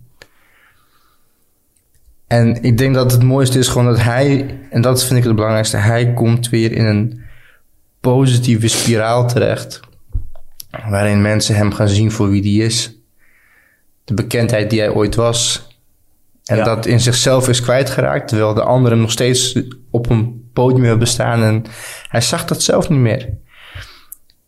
[2.27, 5.35] En ik denk dat het mooiste is gewoon dat hij, en dat vind ik het
[5.35, 7.21] belangrijkste, hij komt weer in een
[7.99, 9.79] positieve spiraal terecht.
[10.89, 12.97] Waarin mensen hem gaan zien voor wie die is.
[14.03, 15.67] De bekendheid die hij ooit was.
[16.45, 16.63] En Ja.
[16.63, 19.59] dat in zichzelf is kwijtgeraakt, terwijl de anderen nog steeds
[19.89, 21.43] op een podium hebben staan.
[21.43, 21.63] En
[22.09, 23.29] hij zag dat zelf niet meer.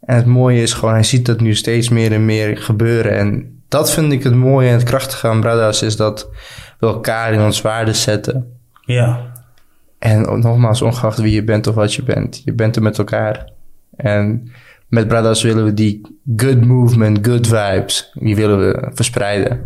[0.01, 3.17] En het mooie is gewoon, hij ziet dat nu steeds meer en meer gebeuren.
[3.17, 6.29] En dat vind ik het mooie en het krachtige aan Bradas, is dat
[6.79, 8.59] we elkaar in ons waarde zetten.
[8.85, 9.31] Ja,
[9.99, 13.51] En nogmaals, ongeacht wie je bent of wat je bent, je bent er met elkaar.
[13.95, 14.51] En
[14.87, 16.01] met Bradas willen we die
[16.35, 19.61] good movement, good vibes, die willen we verspreiden.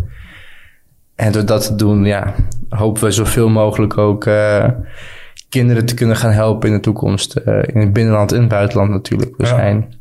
[1.15, 2.33] En door dat te doen, ja,
[2.69, 4.67] hopen we zoveel mogelijk ook eh,
[5.59, 7.35] kinderen te kunnen gaan helpen in de toekomst.
[7.35, 9.37] eh, in het binnenland en het buitenland natuurlijk.
[9.37, 9.49] We Ja.
[9.49, 9.93] zijn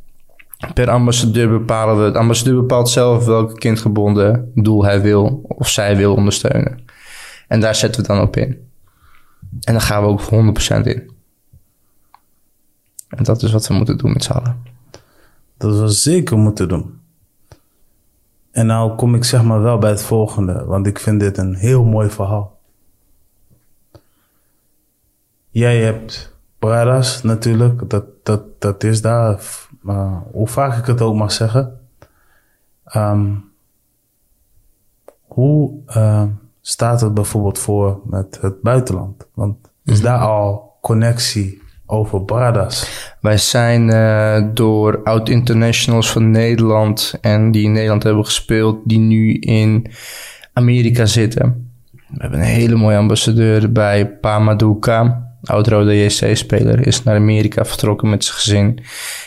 [0.75, 5.97] per ambassadeur bepalen we, de ambassadeur bepaalt zelf welk kindgebonden doel hij wil of zij
[5.97, 6.79] wil ondersteunen.
[7.49, 8.69] En daar zetten we dan op in.
[9.61, 11.11] En dan gaan we ook 100% in.
[13.09, 14.57] En dat is wat we moeten doen met z'n allen.
[15.57, 16.99] dat we zeker moeten doen.
[18.51, 21.55] En nou kom ik zeg maar wel bij het volgende, want ik vind dit een
[21.55, 22.54] heel mooi verhaal.
[25.55, 29.41] Jij hebt Bradas natuurlijk, dat, dat, dat is daar,
[29.81, 31.79] maar hoe vaak ik het ook mag zeggen.
[32.85, 33.31] Ehm,
[35.23, 36.29] hoe ehm,
[36.61, 39.27] staat het bijvoorbeeld voor met het buitenland?
[39.35, 43.11] Want is daar al connectie over Bradas?
[43.21, 49.35] Wij zijn eh, door oud-internationals van Nederland en die in Nederland hebben gespeeld, die nu
[49.35, 49.87] in
[50.53, 51.73] Amerika zitten.
[51.91, 58.25] We hebben een hele mooie ambassadeur bij Pamaduka, oud-rode JC-speler, is naar Amerika vertrokken met
[58.25, 58.79] zijn gezin.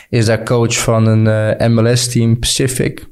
[0.10, 3.08] Is daar coach van een eh, MLS-team, Pacific.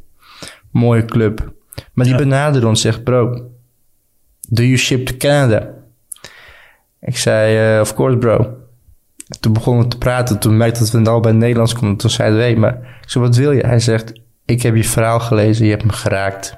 [0.72, 1.54] Mooie club.
[1.94, 2.20] Maar die Ja.
[2.20, 3.50] benaderde ons zegt, bro,
[4.50, 5.74] do you ship to Canada?
[7.02, 8.58] Ik zei, eh, of course bro.
[9.40, 10.40] Toen begonnen we te praten.
[10.40, 11.98] Toen merkte dat we het al bij het Nederlands konden.
[11.98, 13.66] Toen zeiden we, hey, maar ik zei, wat wil je?
[13.66, 14.14] Hij zegt,
[14.46, 15.66] ik heb je verhaal gelezen.
[15.66, 16.58] Je hebt me geraakt.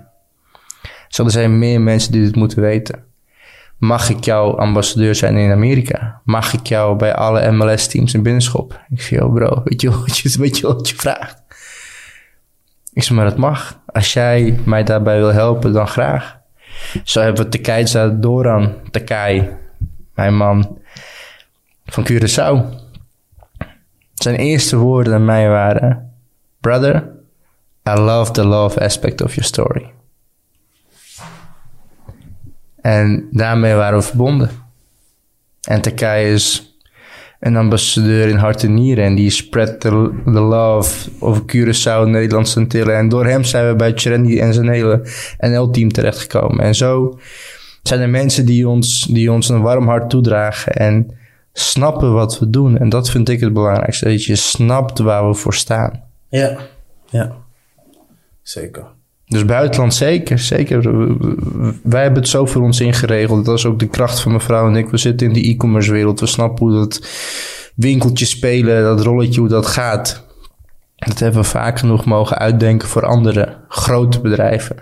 [1.08, 3.04] Zo, er zijn meer mensen die dit moeten weten.
[3.78, 6.22] Mag ik jouw ambassadeur zijn in Amerika?
[6.24, 8.80] Mag ik jou bij alle MLS-teams in binnenschop?
[8.90, 11.42] Ik zei, yo bro, weet je, wat je, weet je wat je vraagt?
[12.94, 13.80] Ik zei, maar dat mag.
[13.86, 16.38] Als jij mij daarbij wil helpen, dan graag.
[17.04, 19.50] Zo hebben we Tekeiza Doran Takai,
[20.14, 20.80] mijn man
[21.86, 22.86] van Curaçao.
[24.14, 26.14] Zijn eerste woorden aan mij waren:
[26.60, 27.10] Brother,
[27.90, 29.92] I love the love aspect of your story.
[32.88, 34.50] En daarmee waren we verbonden.
[35.62, 36.76] En Takai is
[37.40, 39.04] een ambassadeur in hart en nieren.
[39.04, 39.92] En die spread the,
[40.26, 42.98] love of Curaçao, Nederlandse Antillen.
[42.98, 45.02] En door hem zijn we bij Cherendi en zijn hele
[45.40, 46.66] NL-team terechtgekomen.
[46.66, 47.20] En zo
[47.84, 50.72] zijn er mensen die ons, die ons een warm hart toedragen.
[50.72, 51.18] En
[51.54, 52.78] snappen wat we doen.
[52.78, 54.06] En dat vind ik het belangrijkste.
[54.06, 56.04] Dat je snapt waar we voor staan.
[56.30, 56.58] Ja,
[57.10, 57.36] ja.
[58.42, 58.96] Zeker.
[59.28, 60.82] Dus buitenland zeker, zeker.
[61.84, 63.46] Wij hebben het zo voor ons ingeregeld.
[63.46, 64.90] Dat is ook de kracht van mevrouw en ik.
[64.90, 66.20] We zitten in de e-commerce wereld.
[66.20, 67.08] We snappen hoe dat
[67.76, 70.26] winkeltje spelen, dat rolletje, hoe dat gaat.
[70.96, 74.76] Dat hebben we vaak genoeg mogen uitdenken voor andere grote bedrijven.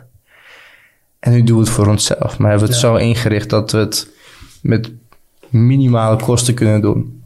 [1.19, 2.37] En nu doen we het voor onszelf.
[2.37, 2.89] Maar hebben we het Ja.
[2.89, 4.09] zo ingericht dat we het
[4.61, 4.91] met
[5.49, 7.23] minimale kosten kunnen doen.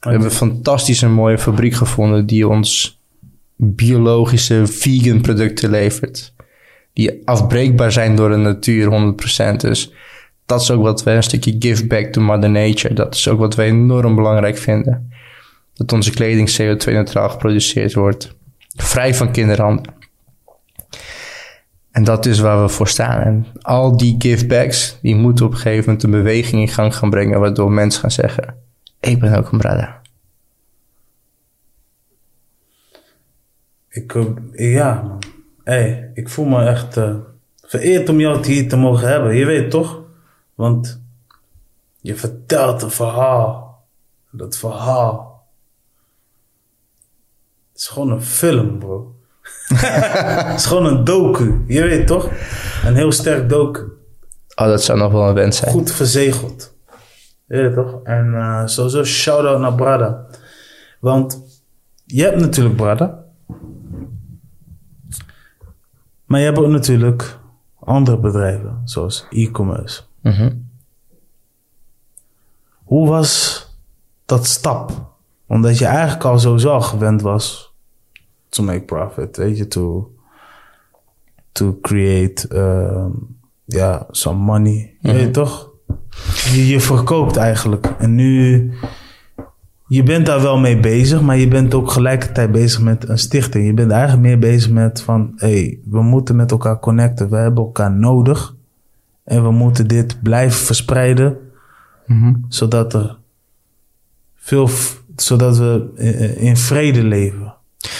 [0.00, 3.00] We hebben een fantastische mooie fabriek gevonden die ons
[3.56, 6.34] biologische vegan producten levert.
[6.92, 9.14] Die afbreekbaar zijn door de natuur
[9.52, 9.56] 100%.
[9.56, 9.92] Dus
[10.46, 12.94] dat is ook wat wij een stukje give back to mother nature.
[12.94, 15.12] Dat is ook wat wij enorm belangrijk vinden.
[15.74, 18.34] Dat onze kleding CO2-neutraal geproduceerd wordt.
[18.76, 19.94] Vrij van kinderhanden.
[21.90, 23.20] En dat is waar we voor staan.
[23.20, 27.10] En al die givebacks, die moeten op een gegeven moment een beweging in gang gaan
[27.10, 27.40] brengen.
[27.40, 28.54] Waardoor mensen gaan zeggen,
[29.00, 30.00] ik ben ook een brada.
[33.96, 35.22] Ik, eh, ja, man.
[35.64, 37.14] Hey, ik voel me echt eh,
[37.62, 39.36] vereerd om jou hier te mogen hebben.
[39.36, 40.02] Je weet toch?
[40.54, 41.00] Want
[42.00, 43.84] je vertelt een verhaal.
[44.30, 45.46] Dat verhaal.
[47.72, 49.14] Het is gewoon een film, bro.
[49.74, 51.64] Het is gewoon een docu.
[51.66, 52.30] Je weet toch?
[52.84, 53.80] Een heel sterk docu.
[54.54, 55.70] Oh, dat zou nog wel een wens zijn.
[55.70, 56.74] Goed verzegeld.
[57.46, 58.00] Ja, toch?
[58.04, 60.26] En uh, sowieso shout-out naar Brada.
[61.00, 61.40] Want
[62.04, 63.25] je hebt natuurlijk Brada.
[66.26, 67.38] Maar je hebt ook natuurlijk
[67.78, 70.02] andere bedrijven, zoals e-commerce.
[70.20, 70.52] Mhm.
[72.84, 73.64] Hoe was
[74.24, 75.14] dat stap?
[75.46, 77.74] Omdat je eigenlijk al sowieso al gewend was
[78.48, 80.14] to make profit, weet je, to,
[81.52, 84.96] to create, um, ja, some money.
[85.00, 85.70] Je weet toch?
[86.52, 87.94] Je, je verkoopt eigenlijk.
[87.98, 88.72] En nu,
[89.88, 93.66] je bent daar wel mee bezig, maar je bent ook gelijkertijd bezig met een stichting.
[93.66, 97.30] Je bent eigenlijk meer bezig met van, hé, hey, we moeten met elkaar connecten.
[97.30, 98.54] We hebben elkaar nodig.
[99.24, 101.36] En we moeten dit blijven verspreiden,
[102.48, 103.16] zodat er
[104.36, 104.68] veel,
[105.16, 107.54] zodat we in, in vrede leven.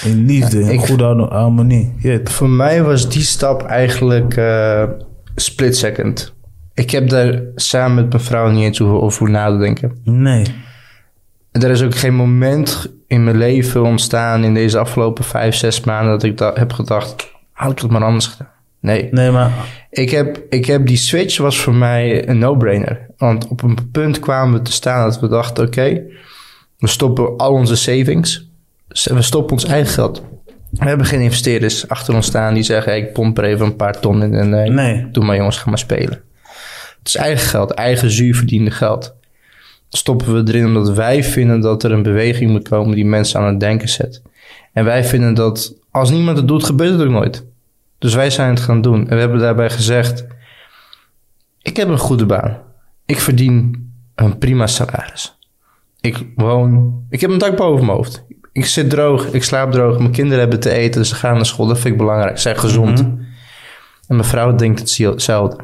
[0.05, 1.95] In liefde, in ik- goede har- harmonie.
[2.24, 4.82] Voor mij was die stap eigenlijk eh,
[5.34, 6.34] split second.
[6.74, 9.93] Ik heb daar samen met mijn vrouw niet eens over, over na te denken.
[10.05, 10.45] Nee.
[11.57, 15.80] En er is ook geen moment in mijn leven ontstaan in deze afgelopen vijf, zes
[15.80, 18.50] maanden dat ik da- heb gedacht, had ik het maar anders gedaan.
[18.80, 19.09] Nee.
[19.11, 19.52] Nee, maar
[19.90, 23.07] Ik heb, ik heb die switch was voor mij een no-brainer.
[23.16, 26.02] Want op een punt kwamen we te staan dat we dachten, oké,
[26.78, 28.48] we stoppen al onze savings.
[28.88, 30.22] We stoppen ons eigen geld.
[30.70, 33.76] We hebben geen investeerders achter ons staan die zeggen, hey, ik pomp er even een
[33.76, 35.09] paar ton in en eh, nee.
[35.11, 36.22] doe maar jongens, ga maar spelen.
[36.98, 39.15] Het is eigen geld, eigen zuur verdiende geld.
[39.97, 43.47] Stoppen we erin omdat wij vinden dat er een beweging moet komen die mensen aan
[43.47, 44.22] het denken zet.
[44.72, 47.44] En wij vinden dat als niemand het doet, gebeurt het ook nooit.
[47.99, 49.01] Dus wij zijn het gaan doen.
[49.01, 50.26] En we hebben daarbij gezegd:
[51.62, 52.59] Ik heb een goede baan.
[53.07, 55.38] Ik verdien een prima salaris.
[56.01, 57.05] Ik woon.
[57.11, 58.24] Ik heb een dak boven mijn hoofd.
[58.53, 59.26] Ik zit droog.
[59.32, 59.99] Ik slaap droog.
[59.99, 61.01] Mijn kinderen hebben te eten.
[61.01, 61.66] Dus ze gaan naar school.
[61.66, 62.36] Dat vind ik belangrijk.
[62.36, 63.03] Ze zijn gezond.
[63.03, 63.11] Mhm.
[64.09, 65.57] En mijn vrouw denkt hetzelfde.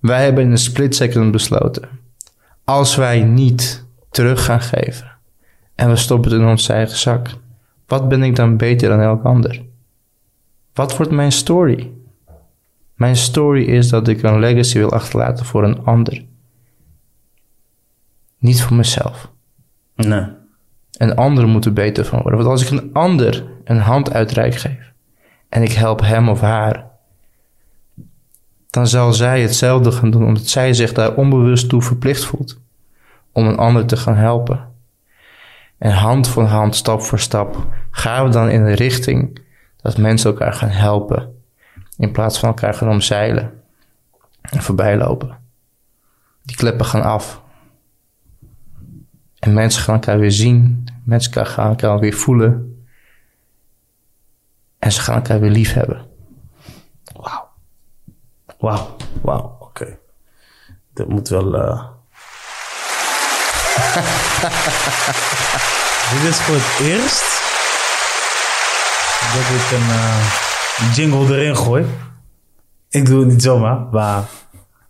[0.00, 1.99] Wij hebben in een split second besloten.
[2.70, 5.10] Als wij niet terug gaan geven.
[5.74, 7.28] En we stoppen het in onze eigen zak.
[7.86, 9.62] Wat ben ik dan beter dan elk ander?
[10.74, 11.92] Wat wordt mijn story?
[12.94, 16.24] Mijn story is dat ik een legacy wil achterlaten voor een ander.
[18.38, 19.30] Niet voor mezelf.
[19.94, 20.26] Nee.
[20.98, 22.38] En anderen moeten beter van worden.
[22.40, 24.92] Want als ik een ander een hand uitreik geef
[25.48, 26.89] en ik help hem of haar,
[28.70, 32.60] dan zal zij hetzelfde gaan doen, omdat zij zich daar onbewust toe verplicht voelt
[33.32, 34.68] om een ander te gaan helpen.
[35.78, 39.40] En hand voor hand, stap voor stap, gaan we dan in de richting
[39.76, 41.34] dat mensen elkaar gaan helpen,
[41.96, 43.62] in plaats van elkaar gaan omzeilen
[44.40, 45.38] en voorbijlopen.
[46.42, 47.42] Die kleppen gaan af.
[49.38, 50.84] En mensen gaan elkaar weer zien.
[51.04, 52.84] Mensen gaan elkaar weer voelen.
[54.78, 56.09] En ze gaan elkaar weer lief hebben.
[58.60, 58.96] Wauw.
[59.22, 59.56] Wauw.
[59.60, 59.98] Oké.
[60.94, 61.54] Dit moet wel...
[61.56, 61.84] eh
[66.12, 67.38] Dit is voor het eerst
[69.32, 71.84] dat ik een eh, jingle erin gooi.
[72.88, 74.24] Ik doe het niet zomaar, maar...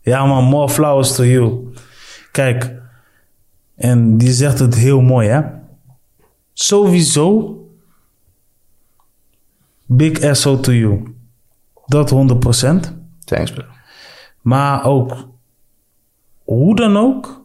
[0.00, 1.72] Ja man, more flowers to you.
[2.32, 2.72] Kijk,
[3.76, 5.40] en die zegt het heel mooi hè.
[6.52, 7.54] Sowieso...
[9.86, 11.14] Big SO to you.
[11.86, 12.12] Dat
[12.90, 12.99] 100%.
[13.30, 13.54] Thanks.
[14.40, 15.28] Maar ook,
[16.44, 17.44] hoe dan ook,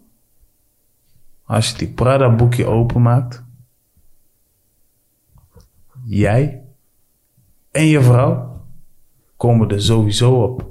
[1.43, 3.43] als je die Prada boekje openmaakt,
[6.03, 6.63] jij
[7.71, 8.61] en je vrouw
[9.37, 10.67] komen er sowieso op.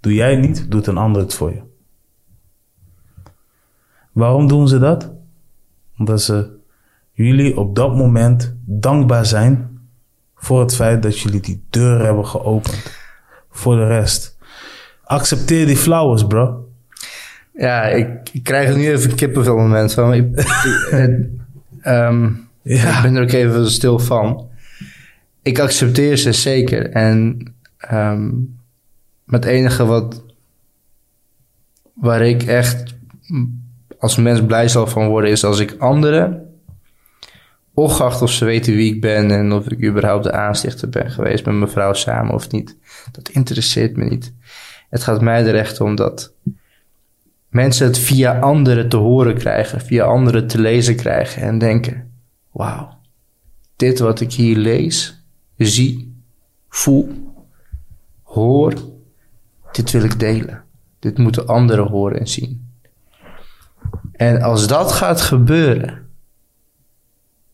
[0.00, 1.62] Doe jij niet, doet een ander het voor je.
[4.12, 5.12] Waarom doen ze dat?
[5.98, 6.58] Omdat ze
[7.12, 9.80] jullie op dat moment dankbaar zijn
[10.34, 12.98] voor het feit dat jullie die deur hebben geopend.
[13.50, 14.38] Voor de rest.
[15.10, 16.68] Accepteer die flowers, bro.
[17.54, 20.14] Ja, ik, ik krijg er nu even kippenvel moment van.
[20.14, 20.36] Ik,
[21.80, 22.30] ehm,
[22.62, 22.96] Ja.
[22.96, 24.48] ik ben er ook even stil van.
[25.42, 26.90] Ik accepteer ze zeker.
[26.90, 27.36] En
[29.24, 30.22] maar het enige wat...
[31.94, 32.94] Waar ik echt
[33.98, 35.30] als mens blij zal van worden...
[35.30, 36.48] is als ik anderen...
[37.74, 39.30] ongeacht of ze weten wie ik ben...
[39.30, 41.44] en of ik überhaupt de aanstichter ben geweest...
[41.44, 42.76] met mijn vrouw samen of niet.
[43.12, 44.32] Dat interesseert me niet.
[44.90, 46.32] Het gaat mij er echt om dat
[47.48, 52.12] mensen het via anderen te horen krijgen, via anderen te lezen krijgen en denken:
[52.50, 52.98] wauw,
[53.76, 55.24] dit wat ik hier lees,
[55.56, 56.22] zie,
[56.68, 57.34] voel,
[58.22, 58.74] hoor,
[59.72, 60.64] dit wil ik delen.
[60.98, 62.68] Dit moeten anderen horen en zien.
[64.12, 66.08] En als dat gaat gebeuren,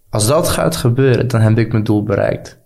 [0.09, 2.59] als dat gaat gebeuren, dan heb ik mijn doel bereikt.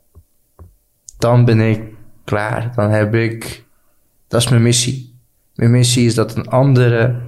[1.18, 1.83] Dan ben ik
[2.25, 2.73] klaar.
[2.75, 3.64] Dan heb ik,
[4.31, 5.18] dat is mijn missie.
[5.55, 7.20] Mijn missie is dat een andere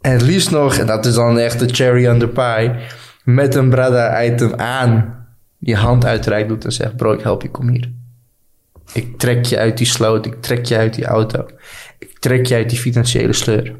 [0.00, 2.74] En het liefst nog, en dat is dan echt de cherry on the pie,
[3.24, 5.26] met een Brada-item aan,
[5.58, 7.92] je hand uitreikt doet en zegt, bro, ik help je, kom hier.
[8.92, 11.46] Ik trek je uit die sloot, ik trek je uit die auto.
[11.98, 13.76] Ik trek je uit die financiële sleur.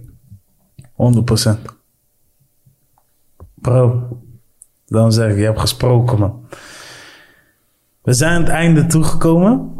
[0.80, 0.84] 100%.
[3.54, 4.08] Bro,
[4.86, 6.46] dan zeg ik, je hebt gesproken, man.
[8.02, 9.74] We zijn aan het einde toegekomen.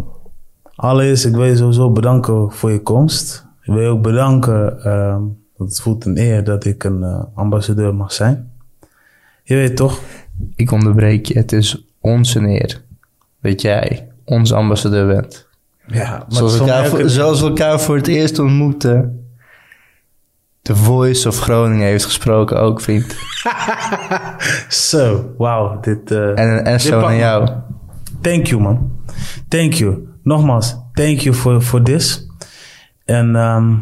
[0.81, 3.47] Allereerst, ik wil je sowieso bedanken voor je komst.
[3.63, 5.21] Ik wil je ook bedanken, ehm,
[5.57, 8.51] want het voelt een eer dat ik een eh, ambassadeur mag zijn.
[9.43, 10.01] Je weet toch?
[10.57, 12.83] Ik onderbreek je, het is onze eer
[13.43, 15.47] dat jij onze ambassadeur bent.
[15.87, 19.23] Ja, maar Zoals we, elkaar, zoals we elkaar voor het eerst ontmoeten.
[20.63, 23.17] The Voice of Groningen heeft gesproken ook, vriend.
[24.69, 25.81] Zo, wauw.
[25.81, 27.49] Dit, eh, En een SO Dit naar pak- jou.
[28.21, 28.91] Thank you, man.
[29.49, 30.09] Thank you.
[30.29, 32.27] Nogmaals, thank you voor voor this.
[33.05, 33.75] En ehm,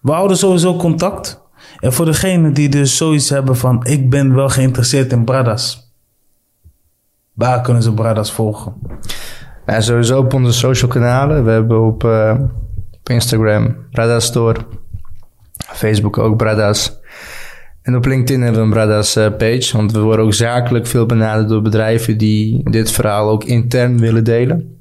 [0.00, 1.42] we houden sowieso contact.
[1.80, 3.84] En voor degenen die dus zoiets hebben van...
[3.84, 5.92] ik ben wel geïnteresseerd in Bradas.
[7.32, 8.74] Waar kunnen ze Bradas volgen?
[9.64, 11.44] En sowieso op onze social kanalen.
[11.44, 12.40] We hebben op, eh,
[12.90, 14.60] op Instagram Bradas Store.
[15.56, 16.98] Facebook ook Bradas.
[17.82, 19.76] En op LinkedIn hebben we een Bradas eh, page.
[19.76, 24.24] Want we worden ook zakelijk veel benaderd door bedrijven die dit verhaal ook intern willen
[24.24, 24.73] delen.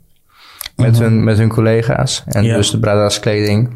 [0.75, 2.23] Met, hun, met hun collega's.
[2.25, 2.55] En Ja.
[2.55, 3.75] dus de Bradas kleding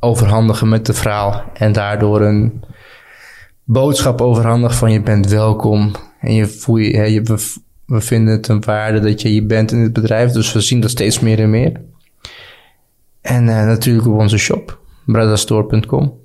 [0.00, 1.42] overhandigen met het verhaal.
[1.52, 2.62] En daardoor een
[3.64, 5.92] boodschap overhandigen van je bent welkom.
[6.20, 7.52] En je voel je, hè, je we,
[7.86, 10.32] we vinden het een waarde dat je hier bent in het bedrijf.
[10.32, 11.80] Dus we zien dat steeds meer en meer.
[13.20, 16.22] En eh, natuurlijk op onze shop, bradastore.com.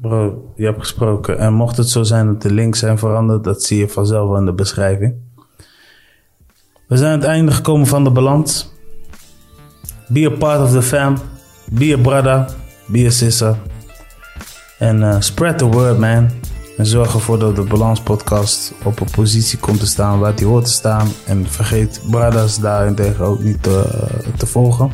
[0.00, 1.38] Bro, je hebt gesproken.
[1.38, 3.44] En mocht het zo zijn dat de links zijn veranderd...
[3.44, 5.14] dat zie je vanzelf in de beschrijving.
[6.94, 8.72] We zijn aan het einde gekomen van de balans.
[10.08, 11.16] Be a part of the fam.
[11.70, 12.46] Be a brother.
[12.86, 13.56] Be a sister.
[14.78, 16.30] En eh, spread the word, man.
[16.76, 20.46] En zorg ervoor dat de Balans podcast op een positie komt te staan waar die
[20.46, 21.08] hoort te staan.
[21.26, 23.84] En vergeet brothers daarentegen ook niet te,
[24.36, 24.90] te volgen.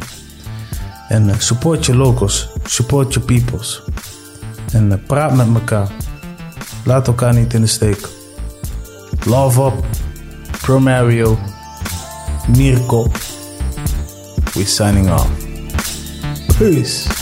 [1.08, 2.48] En eh, support je locals.
[2.62, 3.82] Support your peoples.
[4.72, 5.88] En eh, praat met elkaar.
[6.84, 8.08] Laat elkaar niet in de steek.
[9.24, 9.84] Love up.
[10.60, 11.38] Pro Mario.
[12.56, 13.04] Mirko.
[14.56, 15.30] We're signing off.
[16.58, 17.19] Peace.